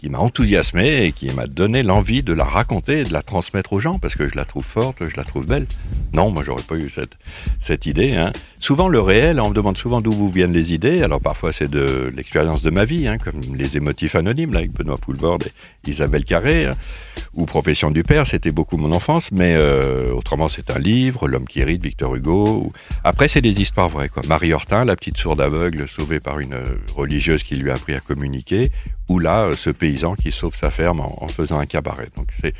qui 0.00 0.08
m'a 0.08 0.18
enthousiasmé 0.18 1.04
et 1.04 1.12
qui 1.12 1.30
m'a 1.34 1.46
donné 1.46 1.82
l'envie 1.82 2.22
de 2.22 2.32
la 2.32 2.44
raconter 2.44 3.00
et 3.00 3.04
de 3.04 3.12
la 3.12 3.22
transmettre 3.22 3.74
aux 3.74 3.80
gens 3.80 3.98
parce 3.98 4.14
que 4.14 4.26
je 4.26 4.34
la 4.34 4.46
trouve 4.46 4.64
forte, 4.64 5.06
je 5.06 5.14
la 5.14 5.24
trouve 5.24 5.44
belle. 5.44 5.66
Non, 6.14 6.30
moi 6.30 6.42
j'aurais 6.42 6.62
pas 6.62 6.76
eu 6.76 6.88
cette, 6.88 7.12
cette 7.60 7.84
idée. 7.84 8.14
Hein. 8.16 8.32
Souvent 8.60 8.88
le 8.88 8.98
réel, 8.98 9.38
on 9.40 9.50
me 9.50 9.54
demande 9.54 9.76
souvent 9.76 10.00
d'où 10.00 10.12
vous 10.12 10.30
viennent 10.30 10.54
les 10.54 10.72
idées. 10.72 11.02
Alors 11.02 11.20
parfois 11.20 11.52
c'est 11.52 11.68
de 11.68 12.10
l'expérience 12.16 12.62
de 12.62 12.70
ma 12.70 12.86
vie, 12.86 13.08
hein, 13.08 13.18
comme 13.18 13.40
les 13.54 13.76
émotifs 13.76 14.14
anonymes 14.14 14.56
avec 14.56 14.72
Benoît 14.72 14.96
Poulvord 14.96 15.40
et 15.44 15.90
Isabelle 15.90 16.24
Carré, 16.24 16.64
hein. 16.64 16.76
ou 17.34 17.44
Profession 17.44 17.90
du 17.90 18.02
père, 18.02 18.26
c'était 18.26 18.52
beaucoup 18.52 18.78
mon 18.78 18.92
enfance. 18.92 19.30
Mais 19.32 19.54
euh, 19.54 20.14
autrement 20.14 20.48
c'est 20.48 20.70
un 20.70 20.78
livre, 20.78 21.28
L'homme 21.28 21.46
qui 21.46 21.62
rit 21.62 21.78
Victor 21.78 22.16
Hugo. 22.16 22.48
Ou... 22.48 22.72
Après 23.04 23.28
c'est 23.28 23.42
des 23.42 23.60
histoires 23.60 23.90
vraies. 23.90 24.08
Quoi. 24.08 24.22
Marie 24.26 24.54
Hortin, 24.54 24.86
la 24.86 24.96
petite 24.96 25.18
sourde 25.18 25.42
aveugle 25.42 25.86
sauvée 25.86 26.20
par 26.20 26.40
une 26.40 26.56
religieuse 26.96 27.42
qui 27.42 27.56
lui 27.56 27.70
a 27.70 27.74
appris 27.74 27.92
à 27.94 28.00
communiquer, 28.00 28.72
ou 29.10 29.18
là 29.18 29.50
ce 29.54 29.68
paysan 29.90 30.14
qui 30.14 30.30
sauve 30.30 30.54
sa 30.54 30.70
ferme 30.70 31.00
en, 31.00 31.28
faisant 31.28 31.58
un 31.58 31.66
cabaret. 31.66 32.08
Donc 32.16 32.28
c'est 32.40 32.54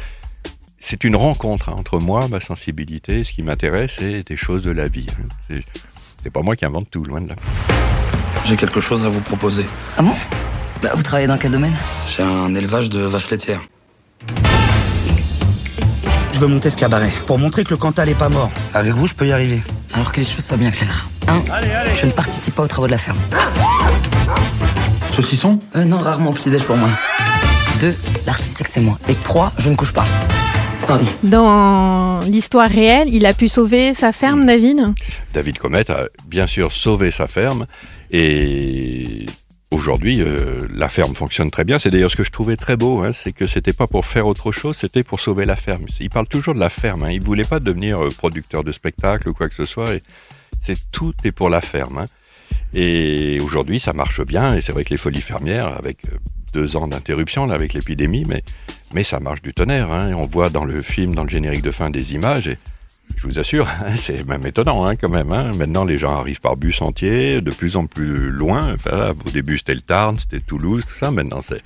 c'est 0.78 1.04
une 1.04 1.14
rencontre 1.14 1.68
hein, 1.68 1.74
entre 1.78 1.98
moi, 1.98 2.26
ma 2.28 2.40
sensibilité, 2.40 3.22
ce 3.22 3.32
qui 3.32 3.42
m'intéresse, 3.42 4.00
et 4.00 4.22
des 4.22 4.36
choses 4.36 4.62
de 4.62 4.70
la 4.70 4.88
vie. 4.88 5.06
Hein. 5.50 5.58
C'est 6.22 6.30
pas 6.30 6.40
moi 6.40 6.56
qui 6.56 6.64
invente 6.64 6.90
tout, 6.90 7.04
loin 7.04 7.20
de 7.20 7.28
là. 7.28 7.34
J'ai 8.46 8.56
quelque 8.56 8.80
chose 8.80 9.04
à 9.04 9.10
vous 9.10 9.20
proposer. 9.20 9.66
Ah 9.98 10.02
bon? 10.02 10.14
Bah, 10.82 10.92
Vous 10.94 11.02
travaillez 11.02 11.26
dans 11.28 11.36
quel 11.36 11.52
domaine? 11.52 11.76
J'ai 12.08 12.22
un 12.22 12.54
élevage 12.54 12.88
de 12.88 13.00
vaches 13.00 13.30
laitières. 13.30 13.60
Je 16.32 16.38
veux 16.38 16.46
monter 16.46 16.70
ce 16.70 16.78
cabaret 16.78 17.12
pour 17.26 17.38
montrer 17.38 17.64
que 17.64 17.70
le 17.70 17.76
Cantal 17.76 18.08
est 18.08 18.14
pas 18.14 18.30
mort. 18.30 18.50
Avec 18.72 18.94
vous, 18.94 19.06
je 19.06 19.14
peux 19.14 19.26
y 19.26 19.32
arriver. 19.32 19.62
Alors 19.92 20.12
que 20.12 20.20
les 20.20 20.26
choses 20.26 20.46
soient 20.46 20.56
bien 20.56 20.70
claires. 20.70 21.06
Un, 21.28 21.42
je 22.00 22.06
ne 22.06 22.10
participe 22.10 22.54
pas 22.54 22.62
aux 22.62 22.68
travaux 22.68 22.86
de 22.86 22.92
la 22.92 22.98
ferme. 22.98 23.18
Saucisson? 25.14 25.60
Euh, 25.76 25.84
Non, 25.84 25.98
rarement 25.98 26.32
petit-déj 26.32 26.64
pour 26.64 26.76
moi. 26.78 26.88
Deux, 27.80 27.96
l'artiste 28.26 28.58
c'est 28.58 28.64
que 28.64 28.70
c'est 28.70 28.82
moi. 28.82 28.98
Et 29.08 29.14
trois, 29.14 29.54
je 29.56 29.70
ne 29.70 29.74
couche 29.74 29.92
pas. 29.92 30.04
Dans 31.22 32.20
l'histoire 32.20 32.68
réelle, 32.68 33.08
il 33.10 33.24
a 33.24 33.32
pu 33.32 33.48
sauver 33.48 33.94
sa 33.94 34.12
ferme, 34.12 34.44
David? 34.44 34.92
David 35.32 35.56
Comet 35.56 35.90
a 35.90 36.06
bien 36.26 36.46
sûr 36.46 36.72
sauvé 36.72 37.10
sa 37.10 37.26
ferme 37.26 37.66
et 38.10 39.24
aujourd'hui, 39.70 40.20
euh, 40.20 40.66
la 40.74 40.90
ferme 40.90 41.14
fonctionne 41.14 41.50
très 41.50 41.64
bien. 41.64 41.78
C'est 41.78 41.90
d'ailleurs 41.90 42.10
ce 42.10 42.16
que 42.16 42.24
je 42.24 42.30
trouvais 42.30 42.56
très 42.56 42.76
beau, 42.76 43.00
hein, 43.00 43.12
c'est 43.14 43.32
que 43.32 43.46
c'était 43.46 43.72
pas 43.72 43.86
pour 43.86 44.04
faire 44.04 44.26
autre 44.26 44.52
chose, 44.52 44.76
c'était 44.76 45.02
pour 45.02 45.20
sauver 45.20 45.46
la 45.46 45.56
ferme. 45.56 45.86
Il 46.00 46.10
parle 46.10 46.26
toujours 46.26 46.54
de 46.54 46.60
la 46.60 46.70
ferme. 46.70 47.04
Hein. 47.04 47.12
Il 47.12 47.22
voulait 47.22 47.44
pas 47.44 47.60
devenir 47.60 48.04
euh, 48.04 48.10
producteur 48.10 48.62
de 48.62 48.72
spectacle 48.72 49.28
ou 49.30 49.32
quoi 49.32 49.48
que 49.48 49.54
ce 49.54 49.64
soit. 49.64 49.94
Et 49.94 50.02
c'est 50.60 50.78
tout 50.90 51.14
est 51.24 51.32
pour 51.32 51.48
la 51.48 51.62
ferme. 51.62 51.98
Hein. 51.98 52.06
Et 52.74 53.40
aujourd'hui, 53.40 53.80
ça 53.80 53.92
marche 53.92 54.24
bien. 54.24 54.54
Et 54.54 54.60
c'est 54.60 54.72
vrai 54.72 54.84
que 54.84 54.90
les 54.90 54.96
folies 54.96 55.20
fermières, 55.20 55.66
avec 55.78 55.98
euh, 56.06 56.16
deux 56.52 56.76
ans 56.76 56.88
d'interruption 56.88 57.46
là 57.46 57.54
avec 57.54 57.72
l'épidémie, 57.74 58.24
mais 58.26 58.42
mais 58.92 59.04
ça 59.04 59.20
marche 59.20 59.42
du 59.42 59.54
tonnerre. 59.54 59.90
Hein. 59.92 60.12
On 60.14 60.26
voit 60.26 60.50
dans 60.50 60.64
le 60.64 60.82
film, 60.82 61.14
dans 61.14 61.22
le 61.22 61.28
générique 61.28 61.62
de 61.62 61.70
fin, 61.70 61.90
des 61.90 62.14
images. 62.14 62.48
Et, 62.48 62.58
je 63.16 63.26
vous 63.26 63.38
assure, 63.38 63.68
c'est 63.96 64.26
même 64.26 64.46
étonnant 64.46 64.84
hein, 64.84 64.96
quand 64.96 65.08
même. 65.08 65.32
Hein. 65.32 65.52
Maintenant, 65.56 65.84
les 65.84 65.98
gens 65.98 66.18
arrivent 66.18 66.40
par 66.40 66.56
bus 66.56 66.80
entier, 66.82 67.40
de 67.40 67.50
plus 67.50 67.76
en 67.76 67.86
plus 67.86 68.30
loin. 68.30 68.74
Enfin, 68.74 69.12
au 69.26 69.30
début, 69.30 69.58
c'était 69.58 69.74
le 69.74 69.80
Tarn, 69.80 70.18
c'était 70.18 70.40
Toulouse, 70.44 70.84
tout 70.86 70.98
ça. 70.98 71.10
Maintenant, 71.10 71.40
c'est 71.46 71.62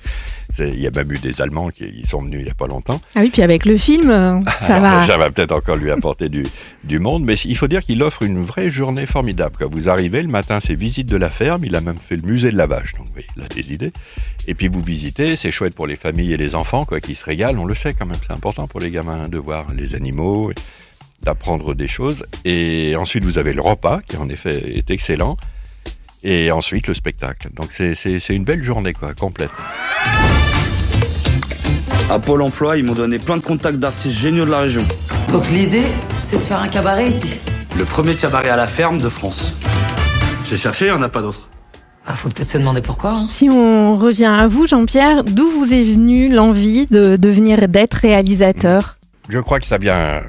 il 0.59 0.79
y 0.79 0.87
a 0.87 0.91
même 0.91 1.11
eu 1.11 1.19
des 1.19 1.41
Allemands 1.41 1.69
qui 1.69 2.05
sont 2.07 2.21
venus 2.21 2.39
il 2.39 2.45
n'y 2.45 2.51
a 2.51 2.53
pas 2.53 2.67
longtemps. 2.67 3.01
Ah 3.15 3.21
oui, 3.21 3.29
puis 3.29 3.41
avec 3.41 3.65
le 3.65 3.77
film, 3.77 4.09
euh, 4.09 4.39
ça 4.65 4.79
va. 4.79 5.03
Ça 5.03 5.17
va 5.17 5.29
peut-être 5.29 5.51
encore 5.51 5.75
lui 5.75 5.91
apporter 5.91 6.29
du, 6.29 6.45
du 6.83 6.99
monde, 6.99 7.23
mais 7.23 7.35
il 7.35 7.57
faut 7.57 7.67
dire 7.67 7.83
qu'il 7.83 8.01
offre 8.03 8.23
une 8.23 8.41
vraie 8.41 8.71
journée 8.71 9.05
formidable. 9.05 9.55
Quand 9.59 9.69
vous 9.69 9.89
arrivez, 9.89 10.21
le 10.21 10.29
matin, 10.29 10.59
c'est 10.65 10.75
visite 10.75 11.07
de 11.07 11.17
la 11.17 11.29
ferme. 11.29 11.65
Il 11.65 11.75
a 11.75 11.81
même 11.81 11.97
fait 11.97 12.15
le 12.15 12.23
musée 12.23 12.51
de 12.51 12.57
la 12.57 12.67
vache, 12.67 12.93
donc 12.95 13.07
oui, 13.15 13.25
il 13.35 13.43
a 13.43 13.47
des 13.47 13.73
idées. 13.73 13.91
Et 14.47 14.53
puis 14.53 14.67
vous 14.67 14.81
visitez, 14.81 15.35
c'est 15.35 15.51
chouette 15.51 15.75
pour 15.75 15.87
les 15.87 15.95
familles 15.95 16.33
et 16.33 16.37
les 16.37 16.55
enfants, 16.55 16.85
quoi, 16.85 17.01
qui 17.01 17.15
se 17.15 17.25
régalent. 17.25 17.59
On 17.59 17.65
le 17.65 17.75
sait 17.75 17.93
quand 17.93 18.05
même, 18.05 18.17
c'est 18.25 18.33
important 18.33 18.67
pour 18.67 18.79
les 18.79 18.91
gamins 18.91 19.27
de 19.27 19.37
voir 19.37 19.67
les 19.75 19.95
animaux 19.95 20.51
d'apprendre 21.25 21.73
des 21.73 21.87
choses. 21.87 22.25
Et 22.45 22.95
ensuite, 22.97 23.23
vous 23.23 23.37
avez 23.37 23.53
le 23.53 23.61
repas, 23.61 23.99
qui 24.07 24.15
en 24.15 24.29
effet 24.29 24.77
est 24.77 24.89
excellent. 24.89 25.35
Et 26.23 26.51
ensuite, 26.51 26.87
le 26.87 26.93
spectacle. 26.93 27.49
Donc, 27.53 27.71
c'est 27.71 28.29
une 28.29 28.45
belle 28.45 28.63
journée, 28.63 28.93
quoi, 28.93 29.13
complète. 29.13 29.51
À 32.09 32.19
Pôle 32.19 32.43
emploi, 32.43 32.77
ils 32.77 32.83
m'ont 32.83 32.93
donné 32.93 33.19
plein 33.19 33.37
de 33.37 33.41
contacts 33.41 33.79
d'artistes 33.79 34.15
géniaux 34.15 34.45
de 34.45 34.51
la 34.51 34.59
région. 34.59 34.85
Donc 35.29 35.49
l'idée, 35.49 35.85
c'est 36.21 36.37
de 36.37 36.41
faire 36.41 36.59
un 36.59 36.67
cabaret 36.67 37.09
ici. 37.09 37.39
Le 37.77 37.83
premier 37.83 38.15
cabaret 38.15 38.49
à 38.49 38.55
la 38.55 38.67
ferme 38.67 38.99
de 38.99 39.09
France. 39.09 39.55
J'ai 40.45 40.55
cherché, 40.55 40.85
il 40.85 40.91
n'y 40.91 40.97
en 40.97 41.01
a 41.01 41.09
pas 41.09 41.21
d'autre. 41.21 41.49
Ah, 42.05 42.15
faut 42.15 42.29
peut-être 42.29 42.47
se 42.47 42.59
demander 42.59 42.81
pourquoi. 42.81 43.09
Hein. 43.09 43.27
Si 43.31 43.49
on 43.49 43.95
revient 43.95 44.25
à 44.25 44.47
vous, 44.47 44.67
Jean-Pierre, 44.67 45.23
d'où 45.23 45.49
vous 45.49 45.65
est 45.73 45.83
venue 45.83 46.31
l'envie 46.31 46.85
de 46.85 47.15
devenir 47.15 47.67
d'être 47.67 47.95
réalisateur? 47.95 48.97
Je 49.27 49.39
crois 49.39 49.59
que 49.59 49.65
ça 49.65 49.79
vient 49.79 50.21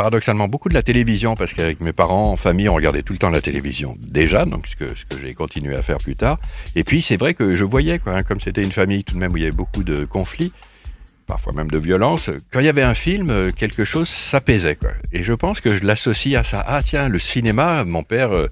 paradoxalement 0.00 0.48
beaucoup 0.48 0.70
de 0.70 0.74
la 0.74 0.82
télévision 0.82 1.34
parce 1.34 1.52
qu'avec 1.52 1.82
mes 1.82 1.92
parents 1.92 2.32
en 2.32 2.36
famille 2.38 2.70
on 2.70 2.74
regardait 2.74 3.02
tout 3.02 3.12
le 3.12 3.18
temps 3.18 3.28
la 3.28 3.42
télévision 3.42 3.98
déjà 4.00 4.46
donc 4.46 4.66
ce 4.66 4.74
que, 4.74 4.86
j'ai 5.22 5.34
continué 5.34 5.76
à 5.76 5.82
faire 5.82 5.98
plus 5.98 6.16
tard. 6.16 6.38
Et 6.74 6.84
puis 6.84 7.02
c'est 7.02 7.18
vrai 7.18 7.34
que 7.34 7.54
je 7.54 7.64
voyais 7.64 8.00
hein, 8.06 8.22
comme 8.22 8.40
c'était 8.40 8.64
une 8.64 8.72
famille 8.72 9.04
tout 9.04 9.12
de 9.12 9.18
même 9.18 9.30
où 9.30 9.36
il 9.36 9.42
y 9.42 9.46
avait 9.46 9.54
beaucoup 9.54 9.84
de 9.84 10.06
conflits 10.06 10.54
parfois 11.26 11.52
même 11.52 11.70
de 11.70 11.76
violence 11.76 12.30
quand 12.50 12.60
il 12.60 12.64
y 12.64 12.70
avait 12.70 12.82
un 12.82 12.94
film 12.94 13.28
euh, 13.28 13.50
quelque 13.52 13.84
chose 13.84 14.08
s'apaisait 14.08 14.78
et 15.12 15.22
je 15.22 15.34
pense 15.34 15.60
que 15.60 15.70
je 15.70 15.84
l'associe 15.84 16.34
à 16.34 16.44
ça. 16.44 16.64
Ah 16.66 16.80
tiens 16.82 17.10
le 17.10 17.18
cinéma 17.18 17.84
mon 17.84 18.02
père 18.02 18.32
euh, 18.32 18.48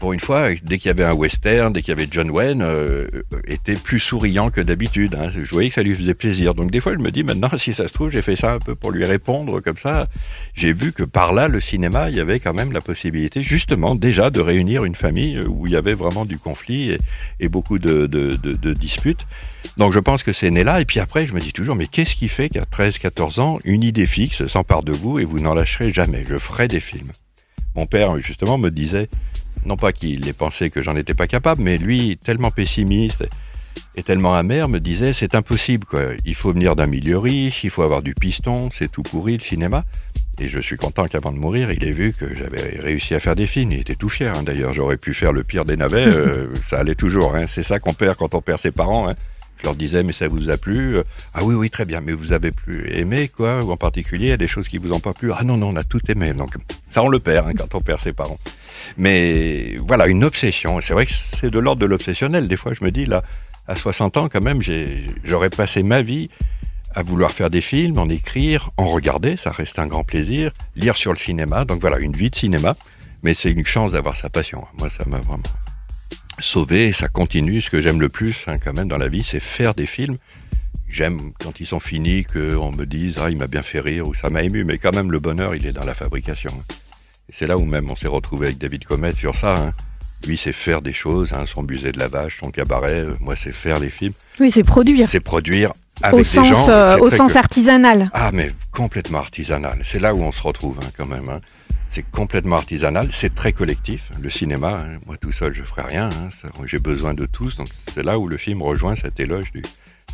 pour 0.00 0.14
une 0.14 0.20
fois, 0.20 0.48
dès 0.62 0.78
qu'il 0.78 0.88
y 0.88 0.90
avait 0.90 1.04
un 1.04 1.12
western, 1.12 1.72
dès 1.72 1.82
qu'il 1.82 1.90
y 1.90 1.92
avait 1.92 2.08
John 2.10 2.30
Wayne, 2.30 2.62
euh, 2.62 3.06
était 3.46 3.74
plus 3.74 4.00
souriant 4.00 4.50
que 4.50 4.62
d'habitude. 4.62 5.14
Hein. 5.14 5.30
Je 5.30 5.48
voyais 5.50 5.68
que 5.68 5.74
ça 5.74 5.82
lui 5.82 5.94
faisait 5.94 6.14
plaisir. 6.14 6.54
Donc 6.54 6.70
des 6.70 6.80
fois, 6.80 6.94
je 6.94 6.98
me 6.98 7.10
dis 7.10 7.22
maintenant, 7.22 7.50
si 7.58 7.74
ça 7.74 7.86
se 7.86 7.92
trouve, 7.92 8.10
j'ai 8.10 8.22
fait 8.22 8.34
ça 8.34 8.54
un 8.54 8.58
peu 8.58 8.74
pour 8.74 8.90
lui 8.90 9.04
répondre 9.04 9.60
comme 9.60 9.76
ça. 9.76 10.08
J'ai 10.54 10.72
vu 10.72 10.92
que 10.92 11.02
par 11.02 11.34
là, 11.34 11.48
le 11.48 11.60
cinéma, 11.60 12.08
il 12.08 12.16
y 12.16 12.20
avait 12.20 12.40
quand 12.40 12.54
même 12.54 12.72
la 12.72 12.80
possibilité, 12.80 13.42
justement, 13.42 13.94
déjà 13.94 14.30
de 14.30 14.40
réunir 14.40 14.84
une 14.84 14.94
famille 14.94 15.38
où 15.38 15.66
il 15.66 15.74
y 15.74 15.76
avait 15.76 15.94
vraiment 15.94 16.24
du 16.24 16.38
conflit 16.38 16.96
et, 17.38 17.48
beaucoup 17.50 17.78
de, 17.78 18.06
de, 18.06 18.36
de, 18.36 18.54
de, 18.54 18.72
disputes. 18.72 19.26
Donc 19.76 19.92
je 19.92 19.98
pense 19.98 20.22
que 20.22 20.32
c'est 20.32 20.50
né 20.50 20.64
là. 20.64 20.80
Et 20.80 20.86
puis 20.86 20.98
après, 20.98 21.26
je 21.26 21.34
me 21.34 21.40
dis 21.40 21.52
toujours, 21.52 21.76
mais 21.76 21.86
qu'est-ce 21.86 22.16
qui 22.16 22.28
fait 22.28 22.48
qu'à 22.48 22.64
13, 22.64 22.98
14 22.98 23.38
ans, 23.38 23.58
une 23.64 23.82
idée 23.82 24.06
fixe 24.06 24.46
s'empare 24.46 24.82
de 24.82 24.92
vous 24.92 25.18
et 25.18 25.24
vous 25.26 25.40
n'en 25.40 25.52
lâcherez 25.52 25.92
jamais? 25.92 26.24
Je 26.26 26.38
ferai 26.38 26.68
des 26.68 26.80
films. 26.80 27.10
Mon 27.76 27.86
père, 27.86 28.18
justement, 28.18 28.58
me 28.58 28.70
disait, 28.70 29.08
non 29.64 29.76
pas 29.76 29.92
qu'il 29.92 30.28
ait 30.28 30.32
pensé 30.32 30.70
que 30.70 30.82
j'en 30.82 30.96
étais 30.96 31.14
pas 31.14 31.26
capable, 31.26 31.62
mais 31.62 31.78
lui, 31.78 32.18
tellement 32.18 32.50
pessimiste 32.50 33.28
et 33.94 34.02
tellement 34.02 34.34
amer, 34.34 34.68
me 34.68 34.78
disait 34.78 35.12
c'est 35.12 35.34
impossible 35.34 35.84
quoi. 35.84 36.02
Il 36.24 36.34
faut 36.34 36.52
venir 36.52 36.76
d'un 36.76 36.86
milieu 36.86 37.18
riche, 37.18 37.64
il 37.64 37.70
faut 37.70 37.82
avoir 37.82 38.02
du 38.02 38.14
piston, 38.14 38.70
c'est 38.72 38.90
tout 38.90 39.02
pourri 39.02 39.34
le 39.34 39.42
cinéma. 39.42 39.84
Et 40.40 40.48
je 40.48 40.58
suis 40.58 40.76
content 40.76 41.04
qu'avant 41.04 41.32
de 41.32 41.38
mourir, 41.38 41.70
il 41.70 41.84
ait 41.84 41.92
vu 41.92 42.12
que 42.12 42.34
j'avais 42.34 42.78
réussi 42.80 43.14
à 43.14 43.20
faire 43.20 43.36
des 43.36 43.46
films. 43.46 43.72
Il 43.72 43.80
était 43.80 43.94
tout 43.94 44.08
fier. 44.08 44.34
Hein. 44.34 44.42
D'ailleurs, 44.42 44.72
j'aurais 44.72 44.96
pu 44.96 45.12
faire 45.12 45.32
le 45.32 45.42
pire 45.42 45.66
des 45.66 45.76
navets. 45.76 46.06
Euh, 46.10 46.48
ça 46.68 46.78
allait 46.78 46.94
toujours. 46.94 47.34
Hein. 47.34 47.44
C'est 47.46 47.62
ça 47.62 47.78
qu'on 47.78 47.92
perd 47.92 48.16
quand 48.16 48.34
on 48.34 48.40
perd 48.40 48.60
ses 48.60 48.72
parents. 48.72 49.08
Hein. 49.08 49.14
Je 49.60 49.64
leur 49.66 49.74
disais, 49.74 50.02
mais 50.02 50.12
ça 50.12 50.26
vous 50.26 50.48
a 50.48 50.56
plu? 50.56 50.96
Ah 51.34 51.44
oui, 51.44 51.54
oui, 51.54 51.68
très 51.68 51.84
bien. 51.84 52.00
Mais 52.00 52.12
vous 52.12 52.32
avez 52.32 52.50
plus 52.50 52.90
aimé, 52.92 53.28
quoi? 53.28 53.62
Ou 53.62 53.70
en 53.70 53.76
particulier, 53.76 54.26
il 54.26 54.30
y 54.30 54.32
a 54.32 54.38
des 54.38 54.48
choses 54.48 54.68
qui 54.68 54.78
vous 54.78 54.92
ont 54.92 55.00
pas 55.00 55.12
plu? 55.12 55.32
Ah 55.36 55.44
non, 55.44 55.56
non, 55.56 55.68
on 55.68 55.76
a 55.76 55.84
tout 55.84 56.00
aimé. 56.10 56.32
Donc, 56.32 56.54
ça, 56.88 57.02
on 57.02 57.08
le 57.08 57.20
perd 57.20 57.48
hein, 57.48 57.52
quand 57.56 57.74
on 57.74 57.80
perd 57.80 58.00
ses 58.00 58.12
parents. 58.12 58.38
Mais 58.96 59.76
voilà, 59.86 60.06
une 60.06 60.24
obsession. 60.24 60.80
C'est 60.80 60.94
vrai 60.94 61.06
que 61.06 61.12
c'est 61.12 61.50
de 61.50 61.58
l'ordre 61.58 61.82
de 61.82 61.86
l'obsessionnel. 61.86 62.48
Des 62.48 62.56
fois, 62.56 62.72
je 62.72 62.82
me 62.84 62.90
dis, 62.90 63.04
là, 63.04 63.22
à 63.68 63.76
60 63.76 64.16
ans, 64.16 64.28
quand 64.28 64.40
même, 64.40 64.62
j'aurais 65.24 65.50
passé 65.50 65.82
ma 65.82 66.02
vie 66.02 66.30
à 66.94 67.02
vouloir 67.02 67.30
faire 67.30 67.50
des 67.50 67.60
films, 67.60 67.98
en 67.98 68.08
écrire, 68.08 68.70
en 68.76 68.86
regarder, 68.86 69.36
ça 69.36 69.50
reste 69.50 69.78
un 69.78 69.86
grand 69.86 70.02
plaisir, 70.02 70.50
lire 70.74 70.96
sur 70.96 71.12
le 71.12 71.18
cinéma. 71.18 71.64
Donc 71.64 71.80
voilà, 71.80 71.98
une 71.98 72.14
vie 72.14 72.30
de 72.30 72.36
cinéma. 72.36 72.76
Mais 73.22 73.34
c'est 73.34 73.50
une 73.50 73.66
chance 73.66 73.92
d'avoir 73.92 74.16
sa 74.16 74.30
passion. 74.30 74.64
Moi, 74.78 74.88
ça 74.96 75.04
m'a 75.06 75.18
vraiment 75.18 75.42
sauvé 76.40 76.88
et 76.88 76.92
ça 76.92 77.08
continue. 77.08 77.60
Ce 77.60 77.70
que 77.70 77.80
j'aime 77.80 78.00
le 78.00 78.08
plus, 78.08 78.44
hein, 78.46 78.58
quand 78.58 78.72
même, 78.72 78.88
dans 78.88 78.98
la 78.98 79.08
vie, 79.08 79.22
c'est 79.22 79.40
faire 79.40 79.74
des 79.74 79.86
films. 79.86 80.16
J'aime 80.88 81.32
quand 81.38 81.60
ils 81.60 81.66
sont 81.66 81.78
finis 81.78 82.24
qu'on 82.24 82.72
me 82.72 82.84
dise 82.84 83.18
ah 83.22 83.30
il 83.30 83.36
m'a 83.36 83.46
bien 83.46 83.62
fait 83.62 83.78
rire 83.78 84.08
ou 84.08 84.14
ça 84.14 84.28
m'a 84.28 84.42
ému, 84.42 84.64
mais 84.64 84.76
quand 84.76 84.92
même 84.92 85.12
le 85.12 85.20
bonheur 85.20 85.54
il 85.54 85.64
est 85.64 85.72
dans 85.72 85.84
la 85.84 85.94
fabrication. 85.94 86.50
Et 87.28 87.32
c'est 87.32 87.46
là 87.46 87.56
où 87.56 87.64
même 87.64 87.88
on 87.90 87.94
s'est 87.94 88.08
retrouvé 88.08 88.48
avec 88.48 88.58
David 88.58 88.84
Comet 88.84 89.12
sur 89.12 89.36
ça. 89.36 89.56
Hein. 89.56 89.72
Lui, 90.26 90.36
c'est 90.36 90.52
faire 90.52 90.82
des 90.82 90.92
choses, 90.92 91.32
hein, 91.32 91.44
son 91.46 91.62
musée 91.62 91.92
de 91.92 91.98
la 91.98 92.08
vache, 92.08 92.40
son 92.40 92.50
cabaret. 92.50 93.00
Euh, 93.00 93.14
moi, 93.20 93.36
c'est 93.36 93.52
faire 93.52 93.78
les 93.78 93.88
films. 93.88 94.12
Oui, 94.38 94.50
c'est 94.50 94.64
produire. 94.64 95.08
C'est 95.08 95.20
produire 95.20 95.72
avec 96.02 96.20
au 96.20 96.24
sens, 96.24 96.48
gens. 96.48 96.68
Euh, 96.68 96.98
au 96.98 97.08
sens 97.08 97.36
artisanal. 97.36 98.10
Ah, 98.12 98.30
mais 98.32 98.50
complètement 98.70 99.18
artisanal. 99.18 99.80
C'est 99.84 100.00
là 100.00 100.14
où 100.14 100.22
on 100.22 100.32
se 100.32 100.42
retrouve 100.42 100.78
hein, 100.82 100.90
quand 100.96 101.06
même. 101.06 101.28
Hein. 101.28 101.40
C'est 101.92 102.08
complètement 102.08 102.54
artisanal, 102.54 103.08
c'est 103.10 103.34
très 103.34 103.52
collectif. 103.52 104.12
Le 104.22 104.30
cinéma, 104.30 104.80
hein, 104.80 104.98
moi 105.08 105.16
tout 105.16 105.32
seul, 105.32 105.52
je 105.52 105.64
ferai 105.64 105.82
rien. 105.82 106.08
J'ai 106.64 106.78
besoin 106.78 107.14
de 107.14 107.26
tous. 107.26 107.56
Donc 107.56 107.66
c'est 107.92 108.04
là 108.04 108.16
où 108.16 108.28
le 108.28 108.36
film 108.36 108.62
rejoint 108.62 108.94
cet 108.94 109.18
éloge 109.18 109.50
du, 109.50 109.62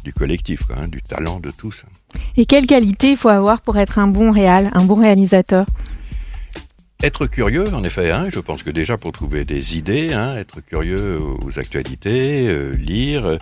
du 0.02 0.14
collectif, 0.14 0.64
quoi, 0.64 0.86
du 0.86 1.02
talent 1.02 1.38
de 1.38 1.50
tous. 1.50 1.84
Et 2.38 2.46
quelle 2.46 2.66
qualité 2.66 3.10
il 3.10 3.16
faut 3.18 3.28
avoir 3.28 3.60
pour 3.60 3.76
être 3.76 3.98
un 3.98 4.06
bon 4.06 4.32
réal, 4.32 4.70
un 4.72 4.84
bon 4.84 4.94
réalisateur? 4.94 5.66
Être 7.02 7.26
curieux, 7.26 7.74
en 7.74 7.84
effet, 7.84 8.10
hein, 8.10 8.28
je 8.32 8.40
pense 8.40 8.62
que 8.62 8.70
déjà 8.70 8.96
pour 8.96 9.12
trouver 9.12 9.44
des 9.44 9.76
idées, 9.76 10.14
hein, 10.14 10.34
être 10.38 10.62
curieux 10.62 11.20
aux 11.20 11.58
actualités, 11.58 12.48
euh, 12.48 12.70
lire. 12.70 13.38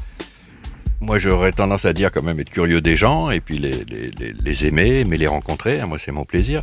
Moi, 1.00 1.20
j'aurais 1.20 1.52
tendance 1.52 1.84
à 1.84 1.92
dire 1.92 2.10
quand 2.10 2.22
même 2.24 2.40
être 2.40 2.50
curieux 2.50 2.80
des 2.80 2.96
gens 2.96 3.30
et 3.30 3.40
puis 3.40 3.58
les, 3.58 3.84
les, 3.84 4.10
les 4.32 4.66
aimer, 4.66 5.04
mais 5.04 5.18
les 5.18 5.28
rencontrer. 5.28 5.80
Hein, 5.80 5.86
moi, 5.86 6.00
c'est 6.00 6.10
mon 6.10 6.24
plaisir. 6.24 6.62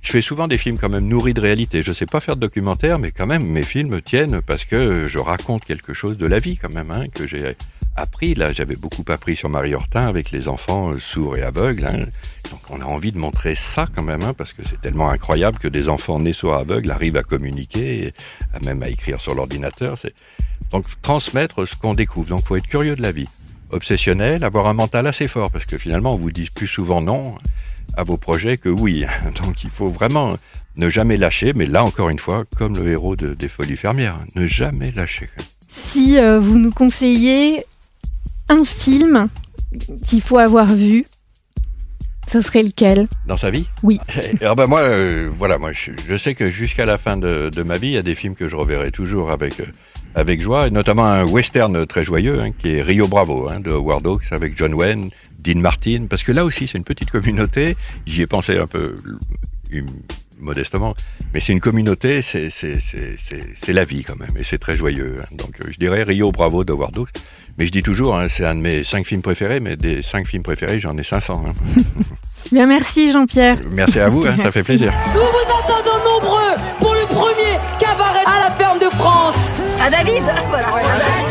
Je 0.00 0.12
fais 0.12 0.20
souvent 0.20 0.48
des 0.48 0.58
films 0.58 0.78
quand 0.78 0.88
même 0.88 1.06
nourris 1.06 1.34
de 1.34 1.40
réalité. 1.40 1.82
Je 1.82 1.92
sais 1.92 2.06
pas 2.06 2.20
faire 2.20 2.36
de 2.36 2.40
documentaire, 2.40 2.98
mais 2.98 3.10
quand 3.10 3.26
même, 3.26 3.44
mes 3.44 3.62
films 3.62 4.00
tiennent 4.00 4.40
parce 4.42 4.64
que 4.64 5.06
je 5.08 5.18
raconte 5.18 5.64
quelque 5.64 5.92
chose 5.92 6.16
de 6.16 6.26
la 6.26 6.38
vie 6.38 6.56
quand 6.56 6.72
même, 6.72 6.90
hein, 6.90 7.06
que 7.12 7.26
j'ai 7.26 7.56
appris. 7.98 8.34
Là, 8.34 8.52
j'avais 8.52 8.76
beaucoup 8.76 9.04
appris 9.08 9.36
sur 9.36 9.48
Marie 9.48 9.74
Hortin 9.74 10.06
avec 10.06 10.30
les 10.30 10.48
enfants 10.48 10.92
euh, 10.92 10.98
sourds 10.98 11.36
et 11.36 11.42
aveugles. 11.42 11.84
Hein. 11.84 12.06
Donc, 12.50 12.60
on 12.70 12.80
a 12.80 12.84
envie 12.84 13.10
de 13.10 13.18
montrer 13.18 13.54
ça 13.54 13.86
quand 13.94 14.02
même, 14.02 14.22
hein, 14.22 14.34
parce 14.34 14.52
que 14.52 14.62
c'est 14.64 14.80
tellement 14.80 15.10
incroyable 15.10 15.58
que 15.58 15.68
des 15.68 15.88
enfants 15.88 16.18
nés 16.18 16.32
sourds 16.32 16.54
et 16.54 16.60
aveugles 16.60 16.90
arrivent 16.90 17.16
à 17.16 17.22
communiquer, 17.22 18.14
même 18.64 18.82
à 18.82 18.88
écrire 18.88 19.20
sur 19.20 19.34
l'ordinateur. 19.34 19.96
Donc 20.70 20.84
transmettre 21.02 21.66
ce 21.66 21.74
qu'on 21.76 21.94
découvre. 21.94 22.28
Donc, 22.28 22.46
faut 22.46 22.56
être 22.56 22.66
curieux 22.66 22.96
de 22.96 23.02
la 23.02 23.12
vie, 23.12 23.28
obsessionnel, 23.70 24.44
avoir 24.44 24.66
un 24.66 24.74
mental 24.74 25.06
assez 25.06 25.28
fort, 25.28 25.50
parce 25.50 25.66
que 25.66 25.76
finalement, 25.76 26.14
on 26.14 26.18
vous 26.18 26.30
dit 26.30 26.48
plus 26.54 26.68
souvent 26.68 27.00
non 27.00 27.36
à 27.96 28.04
vos 28.04 28.16
projets 28.16 28.56
que 28.56 28.68
oui. 28.68 29.04
Donc, 29.42 29.64
il 29.64 29.70
faut 29.70 29.88
vraiment 29.88 30.34
ne 30.76 30.88
jamais 30.88 31.16
lâcher. 31.16 31.52
Mais 31.54 31.66
là, 31.66 31.84
encore 31.84 32.08
une 32.08 32.18
fois, 32.18 32.44
comme 32.56 32.76
le 32.76 32.86
héros 32.88 33.16
de, 33.16 33.34
des 33.34 33.48
Folies 33.48 33.76
fermières, 33.76 34.18
ne 34.34 34.46
jamais 34.46 34.90
lâcher. 34.92 35.28
Si 35.68 36.18
euh, 36.18 36.40
vous 36.40 36.58
nous 36.58 36.70
conseillez 36.70 37.64
un 38.48 38.64
film 38.64 39.28
qu'il 40.06 40.22
faut 40.22 40.38
avoir 40.38 40.66
vu, 40.66 41.04
ce 42.30 42.40
serait 42.42 42.62
lequel? 42.62 43.06
Dans 43.26 43.36
sa 43.36 43.50
vie? 43.50 43.66
Oui. 43.82 43.98
Alors 44.40 44.56
ben 44.56 44.66
moi, 44.66 44.80
euh, 44.80 45.30
voilà, 45.38 45.58
moi 45.58 45.72
je, 45.72 46.16
sais 46.16 46.34
que 46.34 46.50
jusqu'à 46.50 46.86
la 46.86 46.98
fin 46.98 47.16
de, 47.16 47.62
ma 47.62 47.78
vie, 47.78 47.88
il 47.88 47.94
y 47.94 47.98
a 47.98 48.02
des 48.02 48.14
films 48.14 48.34
que 48.34 48.48
je 48.48 48.56
reverrai 48.56 48.90
toujours 48.90 49.30
avec 49.30 49.60
euh, 49.60 49.66
avec 50.14 50.40
joie, 50.40 50.66
et 50.66 50.70
notamment 50.70 51.04
un 51.04 51.24
western 51.24 51.86
très 51.86 52.02
joyeux 52.02 52.40
hein, 52.40 52.50
qui 52.50 52.76
est 52.76 52.82
Rio 52.82 53.06
Bravo 53.06 53.48
hein, 53.48 53.60
de 53.60 53.70
Howard 53.70 54.06
Hawks 54.06 54.32
avec 54.32 54.56
John 54.56 54.74
Wayne, 54.74 55.10
Dean 55.38 55.60
Martin, 55.60 56.06
parce 56.10 56.22
que 56.22 56.32
là 56.32 56.44
aussi 56.44 56.66
c'est 56.68 56.78
une 56.78 56.84
petite 56.84 57.10
communauté. 57.10 57.76
J'y 58.06 58.22
ai 58.22 58.26
pensé 58.26 58.58
un 58.58 58.66
peu 58.66 58.94
modestement. 60.40 60.94
Mais 61.34 61.40
c'est 61.40 61.52
une 61.52 61.60
communauté, 61.60 62.22
c'est 62.22 63.72
la 63.72 63.84
vie 63.84 64.04
quand 64.04 64.16
même, 64.18 64.36
et 64.38 64.44
c'est 64.44 64.58
très 64.58 64.76
joyeux. 64.76 65.16
hein. 65.20 65.24
Donc 65.36 65.60
euh, 65.60 65.68
je 65.70 65.78
dirais 65.78 66.02
Rio 66.04 66.30
Bravo 66.32 66.64
de 66.64 66.72
Hawks. 66.72 67.10
Mais 67.58 67.66
je 67.66 67.72
dis 67.72 67.82
toujours, 67.82 68.16
hein, 68.16 68.28
c'est 68.28 68.46
un 68.46 68.54
de 68.54 68.60
mes 68.60 68.84
cinq 68.84 69.04
films 69.04 69.20
préférés, 69.22 69.58
mais 69.58 69.76
des 69.76 70.00
cinq 70.02 70.26
films 70.28 70.44
préférés, 70.44 70.78
j'en 70.78 70.96
ai 70.96 71.02
500. 71.02 71.44
hein. 71.48 71.52
Bien, 72.52 72.66
merci 72.66 73.10
Jean-Pierre. 73.12 73.58
Merci 73.72 73.98
à 73.98 74.08
vous, 74.08 74.24
hein, 74.24 74.36
ça 74.40 74.52
fait 74.52 74.62
plaisir. 74.70 74.92
Nous 75.12 75.20
vous 75.20 75.54
attendons 75.58 75.98
nombreux 76.14 76.54
pour 76.78 76.94
le 76.94 77.04
premier 77.06 77.58
cabaret 77.80 78.24
à 78.26 78.48
la 78.48 78.50
ferme 78.52 78.78
de 78.78 78.88
France. 78.94 79.34
À 79.80 79.90
David 79.90 80.24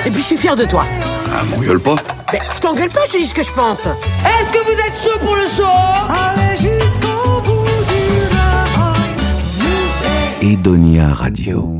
Et 0.05 0.09
puis 0.09 0.21
je 0.21 0.27
suis 0.27 0.37
fier 0.37 0.55
de 0.55 0.65
toi. 0.65 0.85
Ah, 1.33 1.43
m'engueule 1.43 1.79
pas. 1.79 1.95
Mais 2.31 2.39
je 2.53 2.59
t'engueule 2.59 2.89
pas, 2.89 3.01
je 3.07 3.13
te 3.13 3.17
dis 3.17 3.27
ce 3.27 3.33
que 3.33 3.43
je 3.43 3.51
pense. 3.51 3.85
Est-ce 3.85 4.51
que 4.51 4.59
vous 4.63 4.79
êtes 4.79 4.95
chaud 5.03 5.19
pour 5.19 5.35
le 5.35 5.47
show 5.47 5.63
Edonia 10.41 11.13
Radio. 11.13 11.76